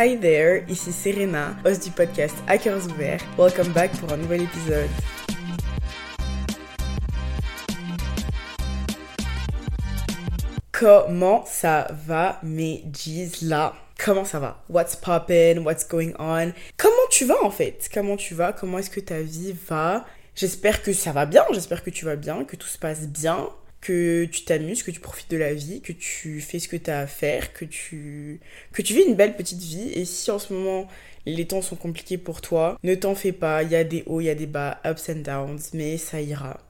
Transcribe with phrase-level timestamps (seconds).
[0.00, 3.24] Hi there, ici Serena, host du podcast Hackers Ouverts.
[3.36, 4.88] Welcome back pour un nouvel épisode.
[10.70, 13.74] Comment ça va mes G's là?
[13.98, 14.62] Comment ça va?
[14.68, 15.64] What's poppin'?
[15.64, 16.52] What's going on?
[16.76, 17.90] Comment tu vas en fait?
[17.92, 18.52] Comment tu vas?
[18.52, 20.06] Comment est-ce que ta vie va?
[20.36, 23.48] J'espère que ça va bien, j'espère que tu vas bien, que tout se passe bien
[23.80, 26.90] que tu t'amuses, que tu profites de la vie, que tu fais ce que tu
[26.90, 28.40] as à faire, que tu,
[28.72, 29.90] que tu vis une belle petite vie.
[29.94, 30.88] Et si en ce moment
[31.26, 34.20] les temps sont compliqués pour toi, ne t'en fais pas, il y a des hauts,
[34.20, 36.60] il y a des bas, ups and downs, mais ça ira.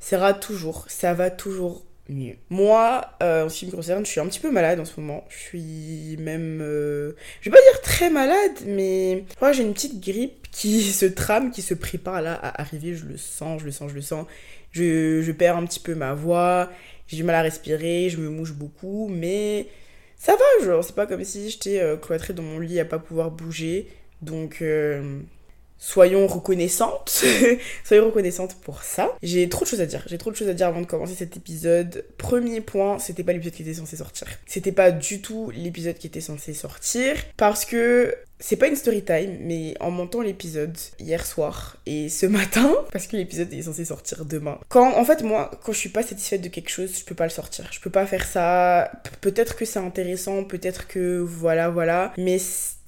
[0.00, 2.36] Ça ira toujours, ça va toujours mieux.
[2.50, 4.98] Moi, euh, en ce qui me concerne, je suis un petit peu malade en ce
[5.00, 5.24] moment.
[5.28, 10.00] Je suis même, euh, je vais pas dire très malade, mais que j'ai une petite
[10.00, 12.94] grippe qui se trame, qui se prépare là à arriver.
[12.94, 14.26] Je le sens, je le sens, je le sens.
[14.76, 16.70] Je, perds un petit peu ma voix,
[17.06, 19.66] j'ai du mal à respirer, je me mouche beaucoup, mais
[20.16, 22.98] ça va, genre, c'est pas comme si j'étais euh, cloîtrée dans mon lit à pas
[22.98, 23.88] pouvoir bouger.
[24.22, 25.20] Donc, euh,
[25.78, 27.24] soyons reconnaissantes.
[27.84, 29.16] soyons reconnaissantes pour ça.
[29.22, 30.02] J'ai trop de choses à dire.
[30.06, 32.04] J'ai trop de choses à dire avant de commencer cet épisode.
[32.18, 34.28] Premier point, c'était pas l'épisode qui était censé sortir.
[34.46, 39.02] C'était pas du tout l'épisode qui était censé sortir parce que c'est pas une story
[39.02, 43.84] time, mais en montant l'épisode hier soir et ce matin, parce que l'épisode est censé
[43.84, 44.58] sortir demain.
[44.68, 47.24] Quand, en fait, moi, quand je suis pas satisfaite de quelque chose, je peux pas
[47.24, 47.68] le sortir.
[47.72, 48.90] Je peux pas faire ça.
[49.20, 52.38] Peut-être que c'est intéressant, peut-être que voilà, voilà, mais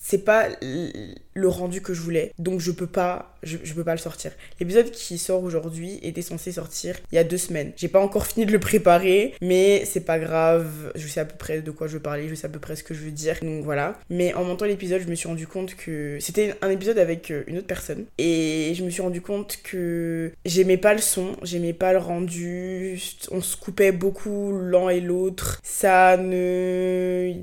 [0.08, 2.32] c'est pas le rendu que je voulais.
[2.38, 4.32] Donc je peux pas, je, peux pas le sortir.
[4.60, 7.72] L'épisode qui sort aujourd'hui était censé sortir il y a deux semaines.
[7.76, 10.92] J'ai pas encore fini de le préparer, mais c'est pas grave.
[10.94, 12.76] Je sais à peu près de quoi je veux parler, je sais à peu près
[12.76, 13.36] ce que je veux dire.
[13.42, 13.98] Donc voilà.
[14.10, 17.44] Mais en montant l'épisode, je me suis rendu compte que c'était un épisode avec euh,
[17.46, 18.04] une autre personne.
[18.18, 23.00] Et je me suis rendu compte que j'aimais pas le son, j'aimais pas le rendu.
[23.30, 25.60] On se coupait beaucoup l'un et l'autre.
[25.62, 27.34] Ça ne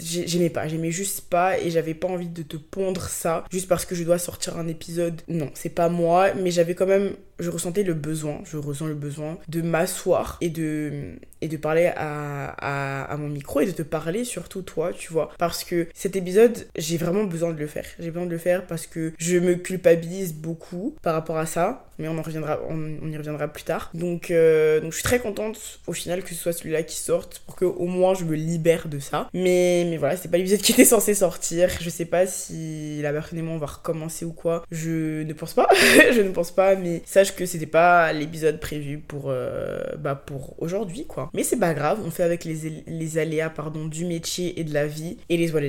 [0.00, 3.84] j'aimais pas, j'aimais juste pas et j'avais pas envie de te pondre ça juste parce
[3.84, 5.22] que je dois sortir un épisode.
[5.34, 8.94] Non, c'est pas moi, mais j'avais quand même je ressentais le besoin, je ressens le
[8.94, 13.82] besoin de m'asseoir et de, et de parler à, à, mon micro et de te
[13.82, 15.30] parler surtout toi, tu vois.
[15.38, 17.86] Parce que cet épisode, j'ai vraiment besoin de le faire.
[17.98, 21.86] J'ai besoin de le faire parce que je me culpabilise beaucoup par rapport à ça,
[21.98, 23.90] mais on en reviendra, on, y reviendra plus tard.
[23.94, 27.40] Donc, euh, donc je suis très contente au final que ce soit celui-là qui sorte
[27.46, 29.28] pour que au moins je me libère de ça.
[29.34, 31.68] Mais, mais voilà, c'est pas l'épisode qui était censé sortir.
[31.80, 34.64] Je sais pas si la personne et on va recommencer ou quoi.
[34.70, 35.68] Je ne pense pas.
[36.12, 40.54] je ne pense pas, mais ça que c'était pas l'épisode prévu pour, euh, bah pour
[40.62, 41.30] aujourd'hui, quoi.
[41.34, 44.74] Mais c'est pas grave, on fait avec les, les, aléas pardon, du métier et de
[44.74, 45.60] la vie et les what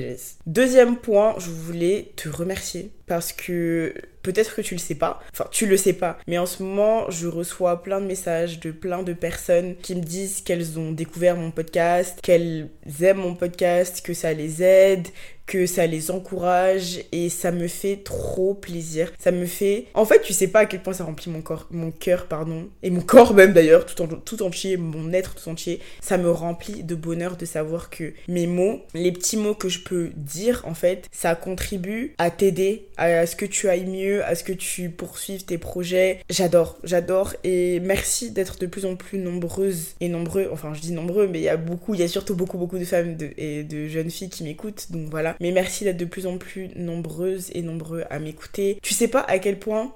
[0.46, 5.46] Deuxième point, je voulais te remercier parce que peut-être que tu le sais pas, enfin
[5.52, 9.04] tu le sais pas, mais en ce moment je reçois plein de messages de plein
[9.04, 12.68] de personnes qui me disent qu'elles ont découvert mon podcast, qu'elles
[13.00, 15.06] aiment mon podcast, que ça les aide,
[15.46, 19.12] que ça les encourage et ça me fait trop plaisir.
[19.18, 19.86] Ça me fait...
[19.94, 22.68] En fait, tu sais pas à quel point ça remplit mon corps, mon cœur, pardon,
[22.82, 25.80] et mon corps même d'ailleurs, tout, en, tout entier, mon être tout entier.
[26.00, 29.80] Ça me remplit de bonheur de savoir que mes mots, les petits mots que je
[29.80, 34.34] peux dire, en fait, ça contribue à t'aider, à ce que tu ailles mieux, à
[34.34, 36.20] ce que tu poursuives tes projets.
[36.28, 40.92] J'adore, j'adore et merci d'être de plus en plus nombreuses et nombreux, enfin je dis
[40.92, 43.62] nombreux, mais il y a beaucoup, il y a surtout beaucoup beaucoup de femmes et
[43.64, 45.35] de jeunes filles qui m'écoutent, donc voilà.
[45.40, 48.78] Mais merci d'être de plus en plus nombreuses et nombreux à m'écouter.
[48.82, 49.94] Tu sais pas à quel point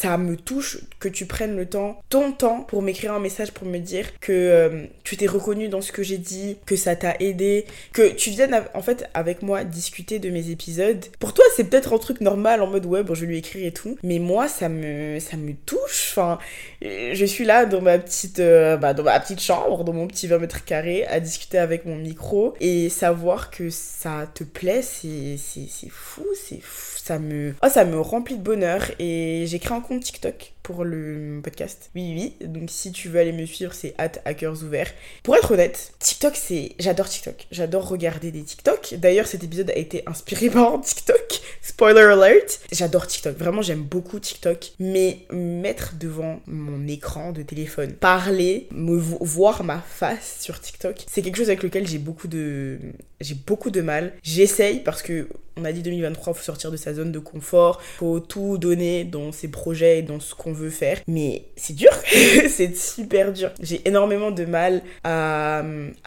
[0.00, 3.66] ça me touche que tu prennes le temps, ton temps, pour m'écrire un message pour
[3.66, 7.16] me dire que euh, tu t'es reconnu dans ce que j'ai dit, que ça t'a
[7.18, 11.04] aidé, que tu viennes en fait avec moi discuter de mes épisodes.
[11.18, 13.72] Pour toi, c'est peut-être un truc normal en mode ouais, bon, je lui écris et
[13.72, 16.12] tout, mais moi, ça me, ça me touche.
[16.12, 16.38] Enfin,
[16.80, 20.28] je suis là dans ma petite, euh, bah, dans ma petite chambre, dans mon petit
[20.28, 25.36] 20 mètres carrés, à discuter avec mon micro et savoir que ça te plaît, c'est
[25.90, 30.52] fou, c'est fou ça me, oh, ça me remplit de bonheur et créé un TikTok
[30.68, 31.88] pour le podcast.
[31.94, 34.92] Oui, oui, donc si tu veux aller me suivre, c'est at hackers ouverts.
[35.22, 36.72] Pour être honnête, TikTok, c'est.
[36.78, 37.46] J'adore TikTok.
[37.50, 38.96] J'adore regarder des TikTok.
[38.98, 41.40] D'ailleurs, cet épisode a été inspiré par TikTok.
[41.62, 42.60] Spoiler alert.
[42.70, 43.38] J'adore TikTok.
[43.38, 44.72] Vraiment, j'aime beaucoup TikTok.
[44.78, 51.22] Mais mettre devant mon écran de téléphone, parler, me voir ma face sur TikTok, c'est
[51.22, 52.78] quelque chose avec lequel j'ai beaucoup de.
[53.22, 54.12] J'ai beaucoup de mal.
[54.22, 55.28] J'essaye parce que
[55.58, 59.32] on a dit 2023, faut sortir de sa zone de confort, faut tout donner dans
[59.32, 60.98] ses projets et dans ce qu'on faire.
[61.06, 61.90] Mais c'est dur,
[62.48, 63.50] c'est super dur.
[63.60, 65.62] J'ai énormément de mal à,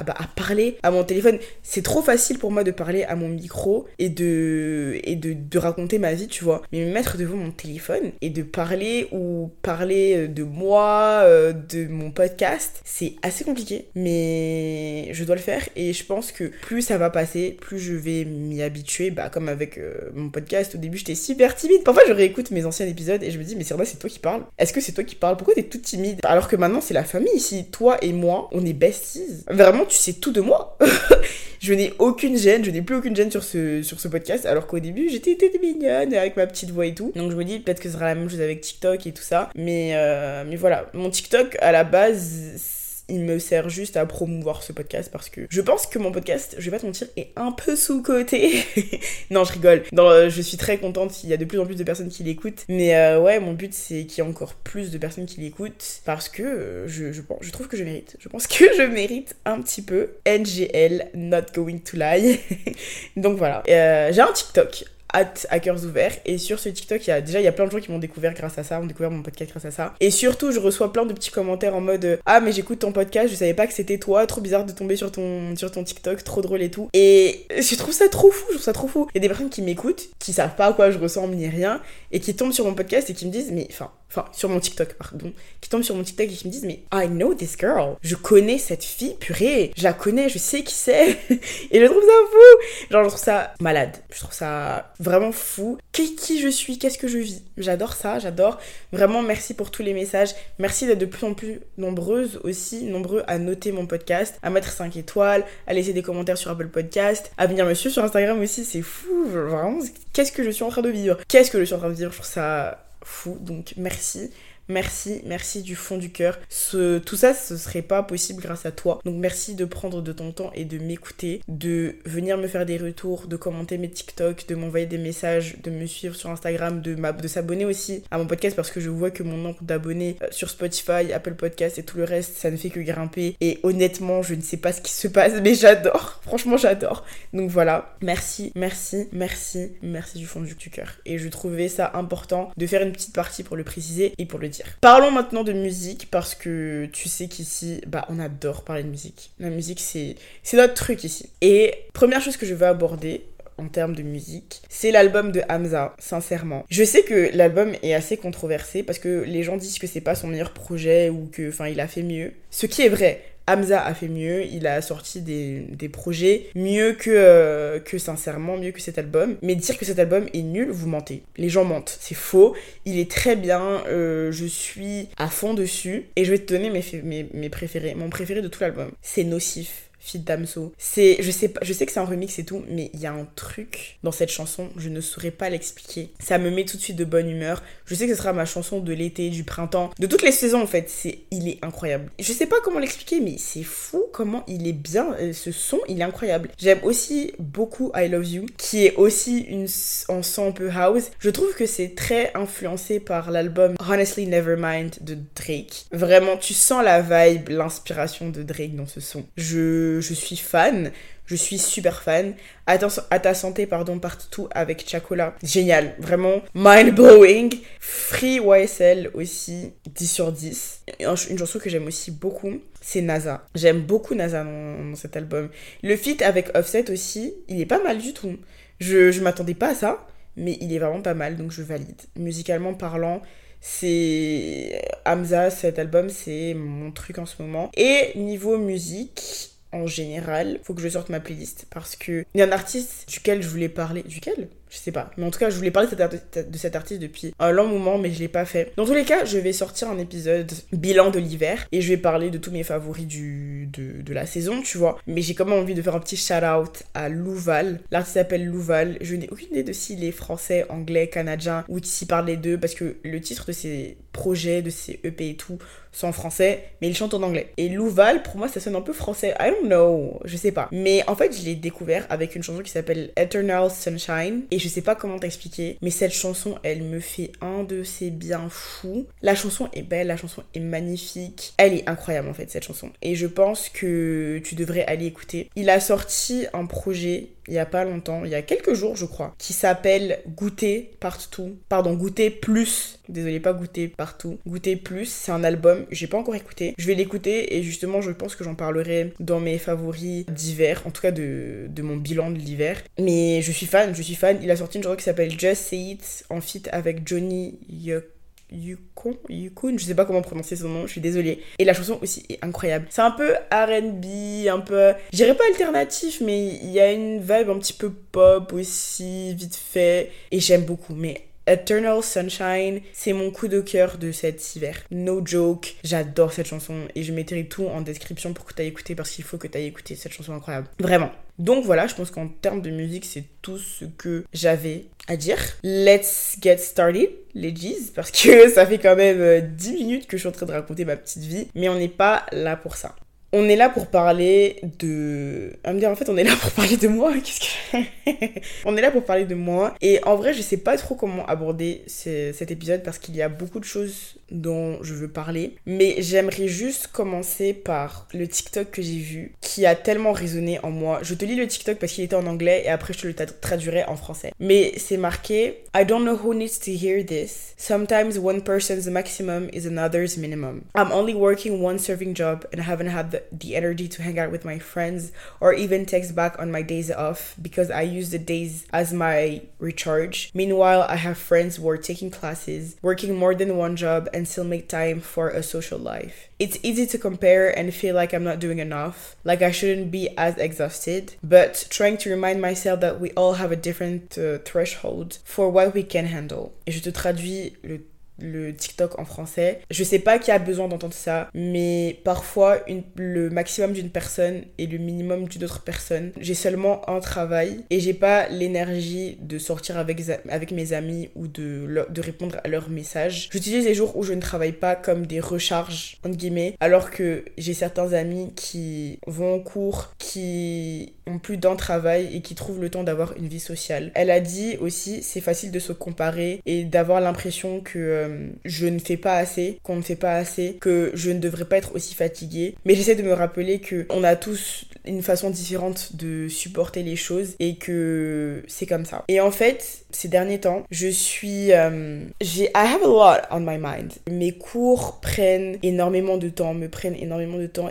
[0.05, 1.39] bah, à, parler à mon téléphone.
[1.63, 5.99] C'est trop facile pour moi de parler à mon micro et de, et de, raconter
[5.99, 6.61] ma vie, tu vois.
[6.71, 11.87] Mais me mettre devant mon téléphone et de parler ou parler de moi, euh, de
[11.87, 13.85] mon podcast, c'est assez compliqué.
[13.95, 17.93] Mais je dois le faire et je pense que plus ça va passer, plus je
[17.93, 19.11] vais m'y habituer.
[19.11, 21.83] Bah, comme avec euh, mon podcast, au début j'étais super timide.
[21.83, 24.09] Parfois je réécoute mes anciens épisodes et je me dis, mais c'est vrai, c'est toi
[24.09, 24.40] qui parles.
[24.57, 25.37] Est-ce que c'est toi qui parles?
[25.37, 26.19] Pourquoi t'es toute timide?
[26.23, 27.65] Alors que maintenant c'est la famille ici.
[27.71, 29.43] Toi et moi, on est besties.
[29.47, 30.77] Vraiment, tu sais tout de moi.
[31.59, 34.45] je n'ai aucune gêne, je n'ai plus aucune gêne sur ce, sur ce podcast.
[34.45, 37.11] Alors qu'au début, j'étais mignonne avec ma petite voix et tout.
[37.15, 39.23] Donc je me dis, peut-être que ce sera la même chose avec TikTok et tout
[39.23, 39.49] ça.
[39.55, 42.80] Mais, euh, mais voilà, mon TikTok à la base
[43.11, 46.55] il me sert juste à promouvoir ce podcast parce que je pense que mon podcast,
[46.57, 48.63] je vais pas te mentir, est un peu sous-côté.
[49.29, 49.83] non, je rigole.
[49.97, 52.23] Euh, je suis très contente, il y a de plus en plus de personnes qui
[52.23, 52.65] l'écoutent.
[52.69, 56.01] Mais euh, ouais, mon but c'est qu'il y ait encore plus de personnes qui l'écoutent
[56.05, 58.15] parce que euh, je, je, je trouve que je mérite.
[58.19, 60.11] Je pense que je mérite un petit peu.
[60.25, 62.39] NGL, not going to lie.
[63.17, 63.63] Donc voilà.
[63.67, 66.17] j'ai un TikTok at Hackers Ouverts.
[66.25, 67.91] Et sur ce TikTok, il y a, déjà, il y a plein de gens qui
[67.91, 69.93] m'ont découvert grâce à ça, ont découvert mon podcast grâce à ça.
[69.99, 73.29] Et surtout, je reçois plein de petits commentaires en mode Ah, mais j'écoute ton podcast,
[73.29, 76.23] je savais pas que c'était toi, trop bizarre de tomber sur ton, sur ton TikTok,
[76.23, 76.89] trop drôle et tout.
[76.93, 79.07] Et je trouve ça trop fou, je trouve ça trop fou.
[79.13, 81.47] Il y a des personnes qui m'écoutent, qui savent pas à quoi je ressemble ni
[81.47, 81.81] rien,
[82.11, 84.59] et qui tombent sur mon podcast et qui me disent Mais enfin, enfin sur mon
[84.59, 85.31] TikTok pardon,
[85.61, 88.15] qui tombent sur mon TikTok et qui me disent mais I know this girl, je
[88.15, 91.11] connais cette fille, purée, je la connais, je sais qui c'est,
[91.71, 95.77] et je trouve ça fou, genre je trouve ça malade, je trouve ça vraiment fou,
[95.91, 98.59] qui, qui je suis, qu'est-ce que je vis, j'adore ça, j'adore,
[98.91, 103.23] vraiment merci pour tous les messages, merci d'être de plus en plus nombreuses aussi, nombreux
[103.27, 107.31] à noter mon podcast, à mettre 5 étoiles, à laisser des commentaires sur Apple Podcast,
[107.37, 109.79] à venir me suivre sur Instagram aussi, c'est fou, vraiment,
[110.11, 111.93] qu'est-ce que je suis en train de vivre, qu'est-ce que je suis en train de
[111.93, 113.37] vivre, je trouve ça fou.
[113.39, 114.31] Donc merci.
[114.67, 116.39] Merci, merci du fond du cœur.
[116.71, 118.99] Tout ça, ce serait pas possible grâce à toi.
[119.05, 122.77] Donc merci de prendre de ton temps et de m'écouter, de venir me faire des
[122.77, 126.95] retours, de commenter mes TikTok, de m'envoyer des messages, de me suivre sur Instagram, de,
[126.95, 130.27] de s'abonner aussi à mon podcast parce que je vois que mon nombre d'abonnés euh,
[130.31, 133.35] sur Spotify, Apple Podcast et tout le reste, ça ne fait que grimper.
[133.41, 136.19] Et honnêtement, je ne sais pas ce qui se passe, mais j'adore.
[136.23, 137.05] Franchement, j'adore.
[137.33, 137.95] Donc voilà.
[138.01, 140.97] Merci, merci, merci, merci du fond du cœur.
[141.05, 144.39] Et je trouvais ça important de faire une petite partie pour le préciser et pour
[144.39, 144.49] le
[144.81, 149.31] Parlons maintenant de musique parce que tu sais qu'ici, bah, on adore parler de musique.
[149.39, 151.29] La musique, c'est, c'est notre truc ici.
[151.41, 153.23] Et première chose que je veux aborder,
[153.61, 156.65] en termes de musique, c'est l'album de Hamza, sincèrement.
[156.69, 160.15] Je sais que l'album est assez controversé parce que les gens disent que c'est pas
[160.15, 162.33] son meilleur projet ou que, enfin, il a fait mieux.
[162.49, 163.23] Ce qui est vrai.
[163.47, 168.71] Hamza a fait mieux, il a sorti des, projets mieux que, euh, que sincèrement, mieux
[168.71, 169.35] que cet album.
[169.41, 171.23] Mais dire que cet album est nul, vous mentez.
[171.37, 172.55] Les gens mentent, c'est faux.
[172.85, 176.05] Il est très bien, euh, je suis à fond dessus.
[176.15, 177.95] Et je vais te donner mes, mes, mes préférés.
[177.95, 179.90] Mon préféré de tout l'album, c'est Nocif.
[180.01, 180.73] Fit Damso.
[180.77, 183.05] C'est, je sais pas, je sais que c'est un remix et tout, mais il y
[183.05, 186.09] a un truc dans cette chanson, je ne saurais pas l'expliquer.
[186.19, 187.63] Ça me met tout de suite de bonne humeur.
[187.85, 190.61] Je sais que ce sera ma chanson de l'été, du printemps, de toutes les saisons
[190.61, 190.89] en fait.
[190.89, 192.09] C'est, il est incroyable.
[192.19, 195.13] Je sais pas comment l'expliquer, mais c'est fou comment il est bien.
[195.19, 196.49] Euh, ce son, il est incroyable.
[196.57, 199.67] J'aime aussi beaucoup I Love You, qui est aussi une
[200.07, 201.11] en son un peu house.
[201.19, 205.85] Je trouve que c'est très influencé par l'album Honestly Nevermind de Drake.
[205.91, 209.25] Vraiment, tu sens la vibe, l'inspiration de Drake dans ce son.
[209.37, 210.91] Je je, suis fan.
[211.25, 212.33] Je suis super fan.
[212.67, 215.35] À ta, santé, pardon, partout avec Chacola.
[215.43, 217.53] Génial, vraiment mind blowing.
[217.79, 220.83] Free YSL aussi, 10 sur 10.
[221.29, 223.45] Une chanson que j'aime aussi beaucoup, c'est NASA.
[223.55, 225.49] J'aime beaucoup NASA dans, cet album.
[225.83, 228.37] Le feat avec Offset aussi, il est pas mal du tout.
[228.79, 232.01] Je, je m'attendais pas à ça, mais il est vraiment pas mal, donc je valide.
[232.15, 233.21] Musicalement parlant,
[233.61, 237.69] c'est Hamza, cet album, c'est mon truc en ce moment.
[237.77, 242.41] Et niveau musique, en général, faut que je sorte ma playlist parce que il y
[242.41, 244.03] a un artiste duquel je voulais parler.
[244.03, 244.49] Duquel?
[244.71, 245.11] Je sais pas.
[245.17, 248.09] Mais en tout cas, je voulais parler de cet, artiste depuis un long moment, mais
[248.09, 248.71] je l'ai pas fait.
[248.77, 251.97] Dans tous les cas, je vais sortir un épisode bilan de l'hiver et je vais
[251.97, 254.97] parler de tous mes favoris du, de, la saison, tu vois.
[255.07, 257.81] Mais j'ai quand même envie de faire un petit shout-out à Louval.
[257.91, 258.97] L'artiste s'appelle Louval.
[259.01, 262.57] Je n'ai aucune idée de s'il est français, anglais, canadien ou s'il parle les deux
[262.57, 265.57] parce que le titre de ses projets, de ses EP et tout
[265.91, 267.51] sont en français, mais il chante en anglais.
[267.57, 269.35] Et Louval, pour moi, ça sonne un peu français.
[269.39, 270.69] I don't know, je sais pas.
[270.71, 274.43] Mais en fait, je l'ai découvert avec une chanson qui s'appelle Eternal Sunshine.
[274.51, 278.09] Et je sais pas comment t'expliquer, mais cette chanson, elle me fait un de ses
[278.11, 279.07] biens fous.
[279.21, 281.53] La chanson est belle, la chanson est magnifique.
[281.57, 282.91] Elle est incroyable en fait, cette chanson.
[283.01, 285.49] Et je pense que tu devrais aller écouter.
[285.55, 288.95] Il a sorti un projet il y a pas longtemps, il y a quelques jours
[288.95, 291.57] je crois, qui s'appelle Goûter partout.
[291.69, 292.99] Pardon, Goûter plus.
[293.09, 294.39] Désolé, pas Goûter partout.
[294.47, 296.73] Goûter plus, c'est un album, j'ai pas encore écouté.
[296.77, 300.91] Je vais l'écouter et justement je pense que j'en parlerai dans mes favoris d'hiver, en
[300.91, 302.81] tout cas de, de mon bilan de l'hiver.
[302.99, 304.39] Mais je suis fan, je suis fan.
[304.41, 308.05] Il a sorti une chanson qui s'appelle Just Say It en feat avec Johnny Yuck
[308.51, 311.41] Yukon, Yukon, je sais pas comment prononcer son nom, je suis désolée.
[311.57, 312.87] Et la chanson aussi est incroyable.
[312.89, 314.93] C'est un peu RB, un peu.
[315.11, 319.33] Je dirais pas alternatif, mais il y a une vibe un petit peu pop aussi,
[319.35, 320.11] vite fait.
[320.31, 320.93] Et j'aime beaucoup.
[320.93, 324.77] Mais Eternal Sunshine, c'est mon coup de cœur de cet hiver.
[324.89, 328.69] No joke, j'adore cette chanson et je mettrai tout en description pour que tu ailles
[328.69, 330.67] écouter parce qu'il faut que tu ailles écouter cette chanson incroyable.
[330.79, 331.11] Vraiment.
[331.39, 335.39] Donc voilà, je pense qu'en termes de musique, c'est tout ce que j'avais à dire.
[335.61, 340.15] Let's get started, les G's, parce que ça fait quand même 10 euh, minutes que
[340.15, 342.77] je suis en train de raconter ma petite vie, mais on n'est pas là pour
[342.77, 342.95] ça.
[343.33, 345.53] On est là pour parler de.
[345.63, 347.13] À me dire, en fait, on est là pour parler de moi.
[347.13, 348.39] Qu'est-ce que.
[348.65, 349.73] on est là pour parler de moi.
[349.81, 353.29] Et en vrai, je sais pas trop comment aborder cet épisode parce qu'il y a
[353.29, 355.55] beaucoup de choses dont je veux parler.
[355.65, 360.71] Mais j'aimerais juste commencer par le TikTok que j'ai vu qui a tellement résonné en
[360.71, 360.99] moi.
[361.03, 363.13] Je te lis le TikTok parce qu'il était en anglais et après je te le
[363.13, 364.31] traduirai en français.
[364.39, 367.53] Mais c'est marqué I don't know who needs to hear this.
[367.57, 370.63] Sometimes one person's maximum is another's minimum.
[370.75, 374.31] I'm only working one serving job and haven't had the the, energy to hang out
[374.31, 378.17] with my friends or even text back on my days off because I use the
[378.17, 380.31] days as my recharge.
[380.33, 384.45] Meanwhile, I have friends who are taking classes, working more than one job, and still
[384.45, 386.29] make time for a social life.
[386.39, 390.09] It's easy to compare and feel like I'm not doing enough, like I shouldn't be
[390.17, 395.19] as exhausted, but trying to remind myself that we all have a different uh, threshold
[395.23, 396.53] for what we can handle.
[396.65, 397.79] Et je te traduis le
[398.21, 399.59] le TikTok en français.
[399.69, 402.59] Je sais pas qui a besoin d'entendre ça, mais parfois
[402.95, 406.11] le maximum d'une personne et le minimum d'une autre personne.
[406.19, 411.85] J'ai seulement un travail et j'ai pas l'énergie de sortir avec, mes amis ou de,
[411.89, 413.29] de répondre à leurs messages.
[413.31, 417.25] J'utilise les jours où je ne travaille pas comme des recharges, entre guillemets, alors que
[417.37, 422.61] j'ai certains amis qui vont en cours, qui ont plus d'un travail et qui trouvent
[422.61, 423.91] le temps d'avoir une vie sociale.
[423.95, 428.67] Elle a dit aussi, c'est facile de se comparer et d'avoir l'impression que euh, je
[428.67, 431.75] ne fais pas assez, qu'on ne fait pas assez, que je ne devrais pas être
[431.75, 432.55] aussi fatiguée.
[432.65, 436.95] Mais j'essaie de me rappeler que on a tous une façon différente de supporter les
[436.95, 439.03] choses et que c'est comme ça.
[439.07, 443.41] Et en fait, ces derniers temps, je suis euh, j'ai I have a lot on
[443.41, 443.93] my mind.
[444.09, 447.69] Mes cours prennent énormément de temps, me prennent énormément de temps,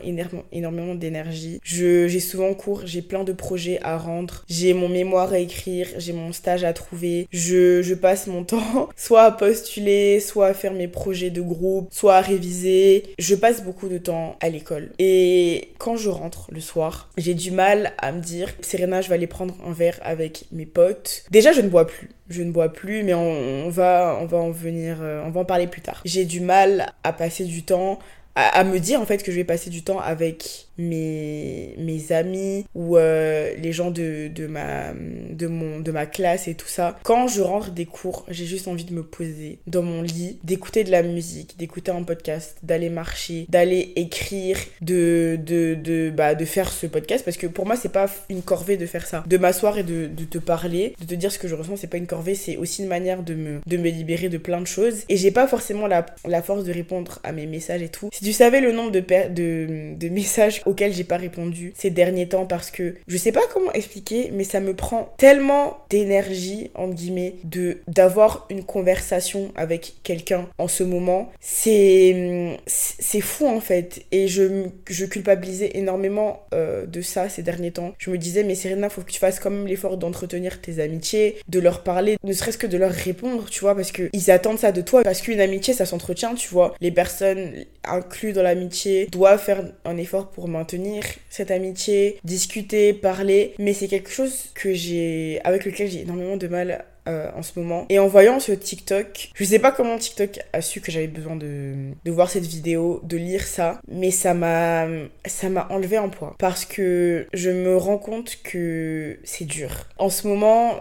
[0.53, 1.61] énormément d'énergie.
[1.63, 5.89] Je j'ai souvent cours, j'ai plein de projets à rendre, j'ai mon mémoire à écrire,
[5.99, 7.27] j'ai mon stage à trouver.
[7.33, 12.17] Je je passe mon temps soit à postuler, à faire mes projets de groupe, soit
[12.17, 13.15] à réviser.
[13.19, 14.91] Je passe beaucoup de temps à l'école.
[14.99, 19.15] Et quand je rentre le soir, j'ai du mal à me dire, Serena, je vais
[19.15, 21.25] aller prendre un verre avec mes potes.
[21.31, 22.11] Déjà, je ne bois plus.
[22.29, 25.45] Je ne bois plus, mais on, va, on va en venir, euh, on va en
[25.45, 26.01] parler plus tard.
[26.05, 27.99] J'ai du mal à passer du temps
[28.37, 32.97] à, me dire en fait que je vais passer du temps avec mes, amis ou
[32.97, 36.99] euh, les gens de, de, ma, de, mon, de ma classe et tout ça.
[37.03, 40.83] Quand je rentre des cours, j'ai juste envie de me poser dans mon lit, d'écouter
[40.83, 46.45] de la musique, d'écouter un podcast, d'aller marcher, d'aller écrire, de, de, de, bah, de
[46.45, 49.25] faire ce podcast parce que pour moi, c'est pas une corvée de faire ça.
[49.27, 51.87] De m'asseoir et de, de te parler, de te dire ce que je ressens, c'est
[51.87, 54.67] pas une corvée, c'est aussi une manière de me, de me libérer de plein de
[54.67, 55.05] choses.
[55.09, 58.09] Et j'ai pas forcément la, la force de répondre à mes messages et tout.
[58.13, 62.29] Si tu savais le nombre de, de, de messages auxquels j'ai pas répondu ces derniers
[62.29, 66.95] temps parce que je sais pas comment expliquer, mais ça me prend tellement d'énergie, entre
[66.95, 71.31] guillemets, de d'avoir une conversation avec quelqu'un en ce moment.
[71.41, 74.05] C'est c'est fou en fait.
[74.13, 77.93] Et je, je culpabilisais énormément euh, de ça ces derniers temps.
[77.99, 81.37] Je me disais, mais Serena, faut que tu fasses quand même l'effort d'entretenir tes amitiés,
[81.49, 84.73] de leur parler, ne serait-ce que de leur répondre, tu vois, parce qu'ils attendent ça
[84.73, 85.03] de toi.
[85.03, 86.75] Parce qu'une amitié, ça s'entretient, tu vois.
[86.81, 93.55] Les personnes incluses dans l'amitié doivent faire un effort pour maintenir cette amitié, discuter, parler,
[93.59, 97.59] mais c'est quelque chose que j'ai avec lequel j'ai énormément de mal euh, en ce
[97.59, 97.87] moment.
[97.89, 101.35] Et en voyant ce TikTok, je sais pas comment TikTok a su que j'avais besoin
[101.35, 104.87] de, de, voir cette vidéo, de lire ça, mais ça m'a
[105.25, 109.87] ça m'a enlevé un poids parce que je me rends compte que c'est dur.
[109.97, 110.75] En ce moment,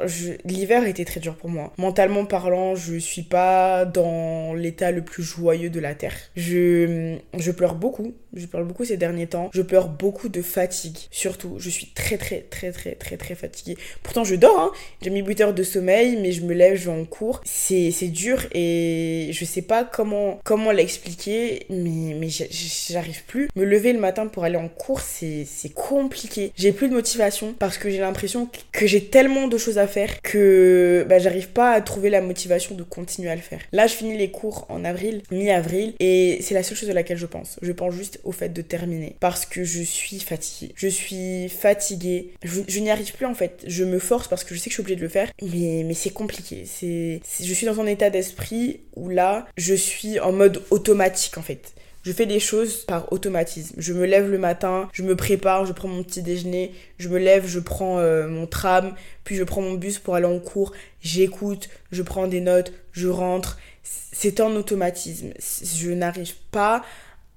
[0.44, 1.72] l'hiver était très dur pour moi.
[1.78, 6.18] Mentalement parlant, je suis pas dans l'état le plus joyeux de la terre.
[6.36, 9.50] Je je pleure beaucoup Je pleure beaucoup ces derniers temps.
[9.54, 10.98] Je pleure beaucoup de fatigue.
[11.12, 13.78] Surtout, je suis très très très très très très fatiguée.
[14.04, 14.72] Pourtant, je dors, hein.
[15.02, 17.42] J'ai mis 8 heures de sommeil, mais je me lève, je vais en cours.
[17.46, 23.50] C'est dur et je sais pas comment, comment l'expliquer, mais, mais j'arrive plus.
[23.56, 26.52] Me lever le matin pour aller en cours, c'est compliqué.
[26.56, 30.22] J'ai plus de motivation parce que j'ai l'impression que j'ai tellement de choses à faire
[30.22, 33.60] que bah, j'arrive pas à trouver la motivation de continuer à le faire.
[33.72, 37.18] Là, je finis les cours en avril, mi-avril, et c'est la seule chose à laquelle
[37.18, 37.58] je pense.
[37.62, 40.74] Je pense juste au fait de terminer parce que je suis fatiguée.
[40.76, 42.34] Je suis fatiguée.
[42.44, 43.64] Je, n'y arrive plus en fait.
[43.68, 45.84] Je me force parce que je sais que je suis obligée de le faire, mais,
[45.86, 46.64] mais c'est compliqué.
[46.66, 51.42] C'est, je suis dans un état d'esprit où là, je suis en mode automatique en
[51.42, 51.74] fait.
[52.04, 53.76] Je fais des choses par automatisme.
[53.78, 57.20] Je me lève le matin, je me prépare, je prends mon petit déjeuner, je me
[57.20, 58.96] lève, je prends euh, mon tram,
[59.26, 60.72] puis je prends mon bus pour aller en cours,
[61.02, 63.58] j'écoute, je prends des notes, je rentre.
[63.84, 65.34] C'est un automatisme.
[65.40, 66.84] Je n'arrive pas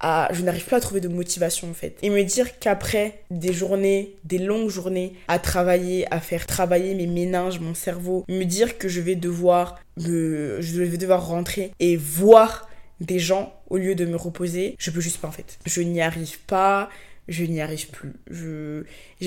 [0.02, 1.97] je n'arrive pas à trouver de motivation en fait.
[2.02, 7.06] Et me dire qu'après des journées, des longues journées à travailler, à faire travailler mes
[7.06, 11.97] méninges, mon cerveau, me dire que je vais devoir me, je vais devoir rentrer et
[11.97, 12.68] voir
[13.00, 15.59] des gens au lieu de me reposer, je peux juste pas en fait.
[15.66, 16.88] Je n'y arrive pas,
[17.28, 18.12] je n'y arrive plus.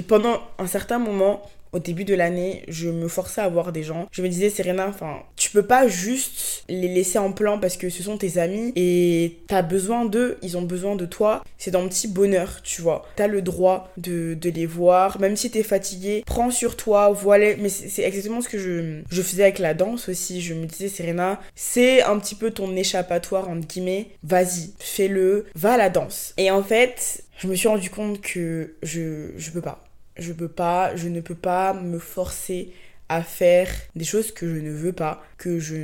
[0.08, 1.42] Pendant un certain moment,
[1.76, 4.08] au début de l'année, je me forçais à voir des gens.
[4.14, 7.90] Je me disais, Serena, enfin, tu peux pas juste les laisser en plan parce que
[7.90, 11.44] ce sont tes amis et t'as besoin d'eux, ils ont besoin de toi.
[11.58, 13.06] C'est dans petit bonheur, tu vois.
[13.18, 17.58] T'as le droit de, les voir, même si t'es fatigué, prends sur toi, voilà.
[17.58, 20.40] Mais c'est exactement ce que je, faisais avec la danse aussi.
[20.40, 24.08] Je me disais, Serena, c'est un petit peu ton échappatoire, entre guillemets.
[24.24, 26.34] Vas-y, fais-le, va à la danse.
[26.38, 29.84] Et en fait, je me suis rendu compte que je, je peux pas
[30.18, 32.74] je peux pas, je ne peux pas me forcer
[33.10, 35.76] à faire des choses que je ne veux pas, que je,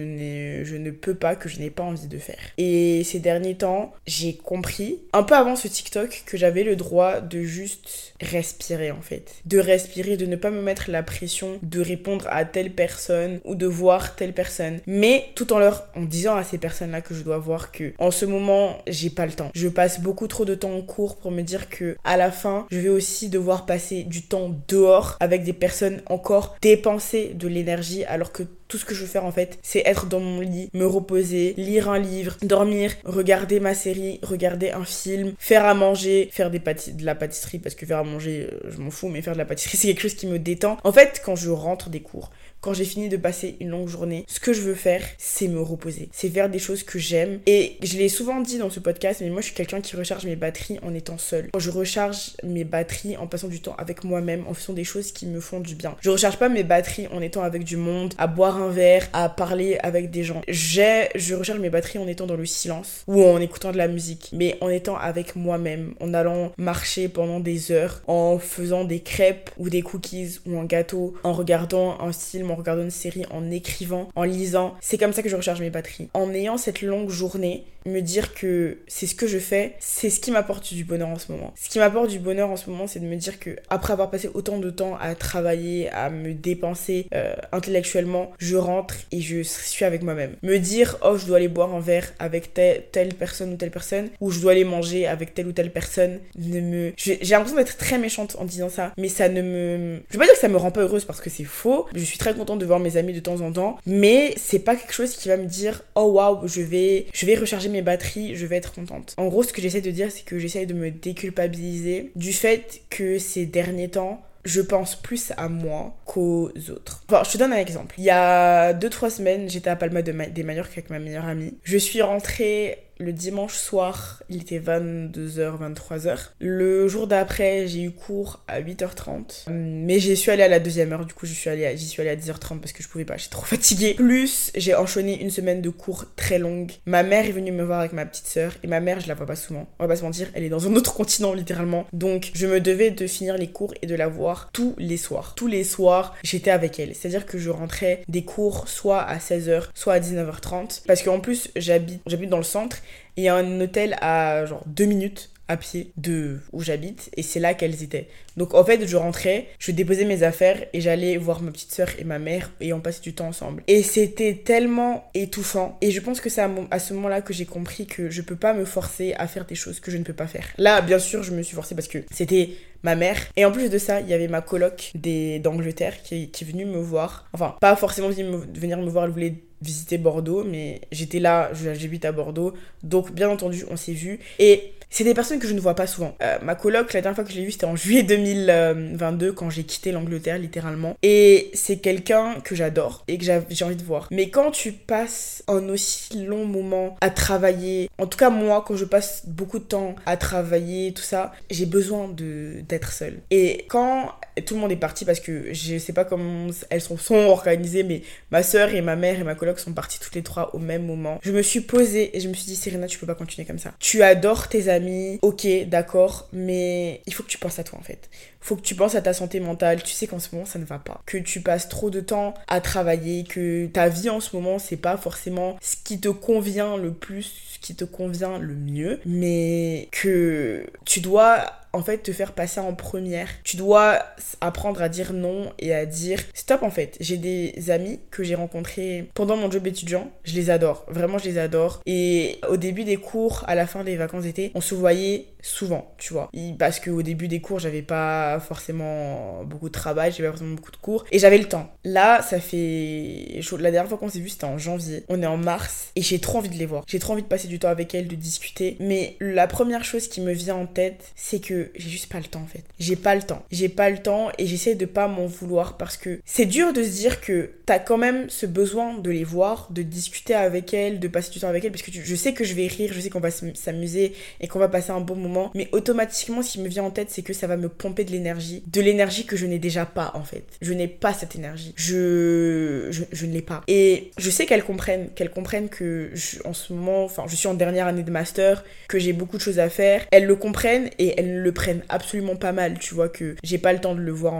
[0.63, 2.39] je ne peux pas, que je n'ai pas envie de faire.
[2.57, 7.21] Et ces derniers temps, j'ai compris, un peu avant ce TikTok, que j'avais le droit
[7.21, 9.35] de juste respirer en fait.
[9.45, 13.55] De respirer, de ne pas me mettre la pression de répondre à telle personne ou
[13.55, 14.79] de voir telle personne.
[14.87, 18.11] Mais tout en leur en disant à ces personnes-là que je dois voir que en
[18.11, 19.51] ce moment, j'ai pas le temps.
[19.53, 22.65] Je passe beaucoup trop de temps en cours pour me dire que à la fin,
[22.71, 28.03] je vais aussi devoir passer du temps dehors avec des personnes encore dépensées de l'énergie
[28.05, 30.69] alors que tout ce que je veux faire en fait, c'est être dans mon lit,
[30.73, 36.29] me reposer, lire un livre, dormir, regarder ma série, regarder un film, faire à manger,
[36.31, 39.21] faire des de la pâtisserie parce que faire à manger, euh, je m'en fous, mais
[39.21, 40.77] faire de la pâtisserie c'est quelque chose qui me détend.
[40.83, 44.23] En fait, quand je rentre des cours, quand j'ai fini de passer une longue journée,
[44.27, 46.09] ce que je veux faire, c'est me reposer.
[46.11, 47.39] C'est faire des choses que j'aime.
[47.47, 50.25] Et je l'ai souvent dit dans ce podcast, mais moi je suis quelqu'un qui recharge
[50.25, 51.49] mes batteries en étant seul.
[51.57, 55.25] Je recharge mes batteries en passant du temps avec moi-même, en faisant des choses qui
[55.25, 55.95] me font du bien.
[56.01, 59.27] Je recharge pas mes batteries en étant avec du monde, à boire un verre, à
[59.27, 60.43] parler avec des gens.
[60.47, 63.87] J'ai, je recharge mes batteries en étant dans le silence ou en écoutant de la
[63.87, 68.99] musique, mais en étant avec moi-même, en allant marcher pendant des heures, en faisant des
[68.99, 73.25] crêpes ou des cookies ou un gâteau, en regardant un film en regardant une série,
[73.31, 74.75] en écrivant, en lisant.
[74.81, 76.09] C'est comme ça que je recharge mes batteries.
[76.13, 80.19] En ayant cette longue journée, me dire que c'est ce que je fais, c'est ce
[80.19, 81.53] qui m'apporte du bonheur en ce moment.
[81.59, 84.11] Ce qui m'apporte du bonheur en ce moment, c'est de me dire que après avoir
[84.11, 89.41] passé autant de temps à travailler, à me dépenser euh, intellectuellement, je rentre et je
[89.41, 90.35] suis avec moi-même.
[90.43, 94.09] Me dire oh je dois aller boire un verre avec telle, personne ou telle personne,
[94.19, 97.77] ou je dois aller manger avec telle ou telle personne, ne me, j'ai l'impression d'être
[97.77, 100.47] très méchante en disant ça, mais ça ne me, je veux pas dire que ça
[100.47, 101.87] me rend pas heureuse parce que c'est faux.
[101.93, 104.75] Je suis très contente de voir mes amis de temps en temps, mais c'est pas
[104.75, 108.35] quelque chose qui va me dire oh waouh je vais, je vais recharger mes batteries,
[108.35, 109.13] je vais être contente.
[109.17, 112.81] En gros, ce que j'essaie de dire, c'est que j'essaie de me déculpabiliser du fait
[112.89, 117.03] que ces derniers temps, je pense plus à moi qu'aux autres.
[117.07, 117.95] Bon, je te donne un exemple.
[117.97, 121.57] Il y a 2-3 semaines, j'étais à Palma de des Mallorca avec ma meilleure amie.
[121.63, 126.17] Je suis rentrée le dimanche soir, il était 22h, 23h.
[126.39, 129.49] Le jour d'après, j'ai eu cours à 8h30.
[129.49, 132.07] Mais j'y suis allée à la deuxième heure, du coup, j'y suis allée à, suis
[132.07, 133.95] à 10h30 parce que je pouvais pas, j'étais trop fatiguée.
[133.95, 136.71] Plus, j'ai enchaîné une semaine de cours très longue.
[136.85, 139.15] Ma mère est venue me voir avec ma petite sœur et ma mère, je la
[139.15, 139.67] vois pas souvent.
[139.79, 141.87] On va pas se mentir, elle est dans un autre continent littéralement.
[141.93, 145.33] Donc, je me devais de finir les cours et de la voir tous les soirs.
[145.35, 146.93] Tous les soirs, j'étais avec elle.
[146.95, 151.49] C'est-à-dire que je rentrais des cours soit à 16h, soit à 19h30 parce qu'en plus,
[151.55, 152.77] j'habite dans le centre
[153.17, 157.23] il y a un hôtel à genre deux minutes à pied de où j'habite et
[157.23, 158.07] c'est là qu'elles étaient.
[158.37, 161.89] Donc en fait, je rentrais, je déposais mes affaires et j'allais voir ma petite soeur
[161.99, 163.61] et ma mère et on passait du temps ensemble.
[163.67, 165.77] Et c'était tellement étouffant.
[165.81, 168.53] Et je pense que c'est à, ce moment-là que j'ai compris que je peux pas
[168.53, 170.47] me forcer à faire des choses que je ne peux pas faire.
[170.57, 172.51] Là, bien sûr, je me suis forcée parce que c'était
[172.83, 173.17] ma mère.
[173.35, 176.65] Et en plus de ça, il y avait ma coloc d'Angleterre qui, qui est venue
[176.65, 177.27] me voir.
[177.33, 182.11] Enfin, pas forcément venir me voir, elle voulait visiter Bordeaux, mais j'étais là, j'habite à
[182.11, 182.53] Bordeaux.
[182.83, 184.19] Donc, bien entendu, on s'est vu.
[184.39, 186.15] Et c'est des personnes que je ne vois pas souvent.
[186.21, 189.49] Euh, ma coloc, la dernière fois que je l'ai vue, c'était en juillet 2022, quand
[189.49, 190.97] j'ai quitté l'Angleterre, littéralement.
[191.01, 194.07] Et c'est quelqu'un que j'adore et que j'ai envie de voir.
[194.11, 198.75] Mais quand tu passes un aussi long moment à travailler, en tout cas moi, quand
[198.75, 203.21] je passe beaucoup de temps à travailler, tout ça, j'ai besoin d'être seule.
[203.31, 204.11] Et quand
[204.45, 208.01] tout le monde est parti parce que je sais pas comment elles sont, organisées, mais
[208.31, 210.85] ma soeur et ma mère et ma coloc sont partis toutes les trois au même
[210.85, 211.19] moment.
[211.21, 213.59] Je me suis posée et je me suis dit, Serena, tu peux pas continuer comme
[213.59, 213.73] ça.
[213.79, 214.80] Tu adores tes amis
[215.21, 218.09] ok, d'accord, mais il faut que tu penses à toi en fait.
[218.39, 219.83] Faut que tu penses à ta santé mentale.
[219.83, 221.01] Tu sais qu'en ce moment ça ne va pas.
[221.05, 224.77] Que tu passes trop de temps à travailler, que ta vie en ce moment c'est
[224.77, 229.87] pas forcément ce qui te convient le plus, ce qui te convient le mieux, mais
[229.91, 233.27] que tu dois en fait te faire passer en première.
[233.43, 233.99] Tu dois
[234.41, 236.97] apprendre à dire non et à dire stop en fait.
[236.99, 241.25] J'ai des amis que j'ai rencontrés pendant mon job étudiant, je les adore, vraiment je
[241.25, 241.81] les adore.
[241.85, 245.93] Et au début des cours, à la fin des vacances d'été, on se voyait souvent,
[245.97, 246.29] tu vois.
[246.57, 250.71] Parce qu'au début des cours, j'avais pas forcément beaucoup de travail, j'avais pas forcément beaucoup
[250.71, 251.69] de cours et j'avais le temps.
[251.83, 253.41] Là, ça fait.
[253.59, 255.03] La dernière fois qu'on s'est vu, c'était en janvier.
[255.09, 256.83] On est en mars et j'ai trop envie de les voir.
[256.87, 258.77] J'ai trop envie de passer du temps avec elles, de discuter.
[258.79, 262.25] Mais la première chose qui me vient en tête, c'est que j'ai juste pas le
[262.25, 262.63] temps en fait.
[262.79, 263.43] J'ai pas le temps.
[263.51, 266.83] J'ai pas le temps et j'essaie de pas m'en vouloir parce que c'est dur de
[266.83, 270.99] se dire que t'as quand même ce besoin de les voir, de discuter avec elles,
[270.99, 272.99] de passer du temps avec elles parce que je sais que je vais rire, je
[272.99, 276.61] sais qu'on va s'amuser et qu'on va passer un bon moment mais automatiquement, ce qui
[276.61, 279.35] me vient en tête, c'est que ça va me pomper de l'énergie, de l'énergie que
[279.35, 280.43] je n'ai déjà pas en fait.
[280.61, 281.73] Je n'ai pas cette énergie.
[281.75, 283.63] Je, je, ne l'ai pas.
[283.67, 286.11] Et je sais qu'elles comprennent, qu'elles comprennent que
[286.45, 289.41] en ce moment, enfin, je suis en dernière année de master, que j'ai beaucoup de
[289.41, 290.05] choses à faire.
[290.11, 292.79] Elles le comprennent et elles le prennent absolument pas mal.
[292.79, 294.31] Tu vois que j'ai pas le temps de le voir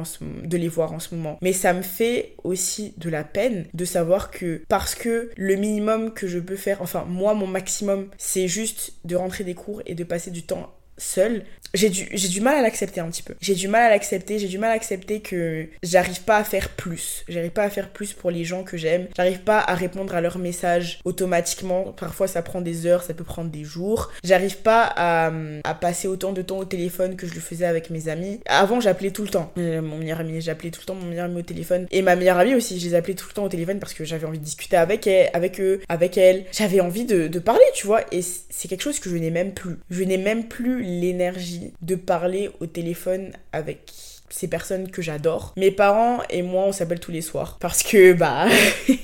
[0.43, 1.37] de les voir en ce moment.
[1.41, 6.13] Mais ça me fait aussi de la peine de savoir que parce que le minimum
[6.13, 9.95] que je peux faire, enfin moi mon maximum, c'est juste de rentrer des cours et
[9.95, 13.33] de passer du temps seule, j'ai du, du mal à l'accepter un petit peu.
[13.41, 16.69] J'ai du mal à l'accepter, j'ai du mal à accepter que j'arrive pas à faire
[16.69, 17.23] plus.
[17.29, 19.07] J'arrive pas à faire plus pour les gens que j'aime.
[19.15, 21.93] J'arrive pas à répondre à leurs messages automatiquement.
[21.97, 24.11] Parfois ça prend des heures, ça peut prendre des jours.
[24.23, 25.31] J'arrive pas à,
[25.63, 28.41] à passer autant de temps au téléphone que je le faisais avec mes amis.
[28.47, 29.51] Avant j'appelais tout le temps.
[29.57, 31.87] Euh, mon meilleur ami, j'appelais tout le temps mon meilleur ami au téléphone.
[31.91, 34.03] Et ma meilleure amie aussi, je les appelais tout le temps au téléphone parce que
[34.03, 36.45] j'avais envie de discuter avec elle, avec eux, avec elle.
[36.51, 38.01] J'avais envie de, de parler, tu vois.
[38.11, 39.77] Et c'est quelque chose que je n'ai même plus.
[39.89, 43.91] Je n'ai même plus l'énergie de parler au téléphone avec
[44.29, 45.53] ces personnes que j'adore.
[45.57, 47.57] Mes parents et moi, on s'appelle tous les soirs.
[47.59, 48.47] Parce que, bah,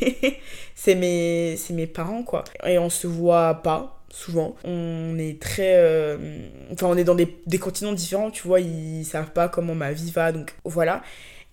[0.76, 2.44] c'est mes, mes parents, quoi.
[2.66, 4.56] Et on se voit pas souvent.
[4.64, 5.76] On est très...
[5.76, 6.18] Euh,
[6.72, 9.92] enfin, on est dans des, des continents différents, tu vois, ils savent pas comment ma
[9.92, 11.04] vie va, donc voilà.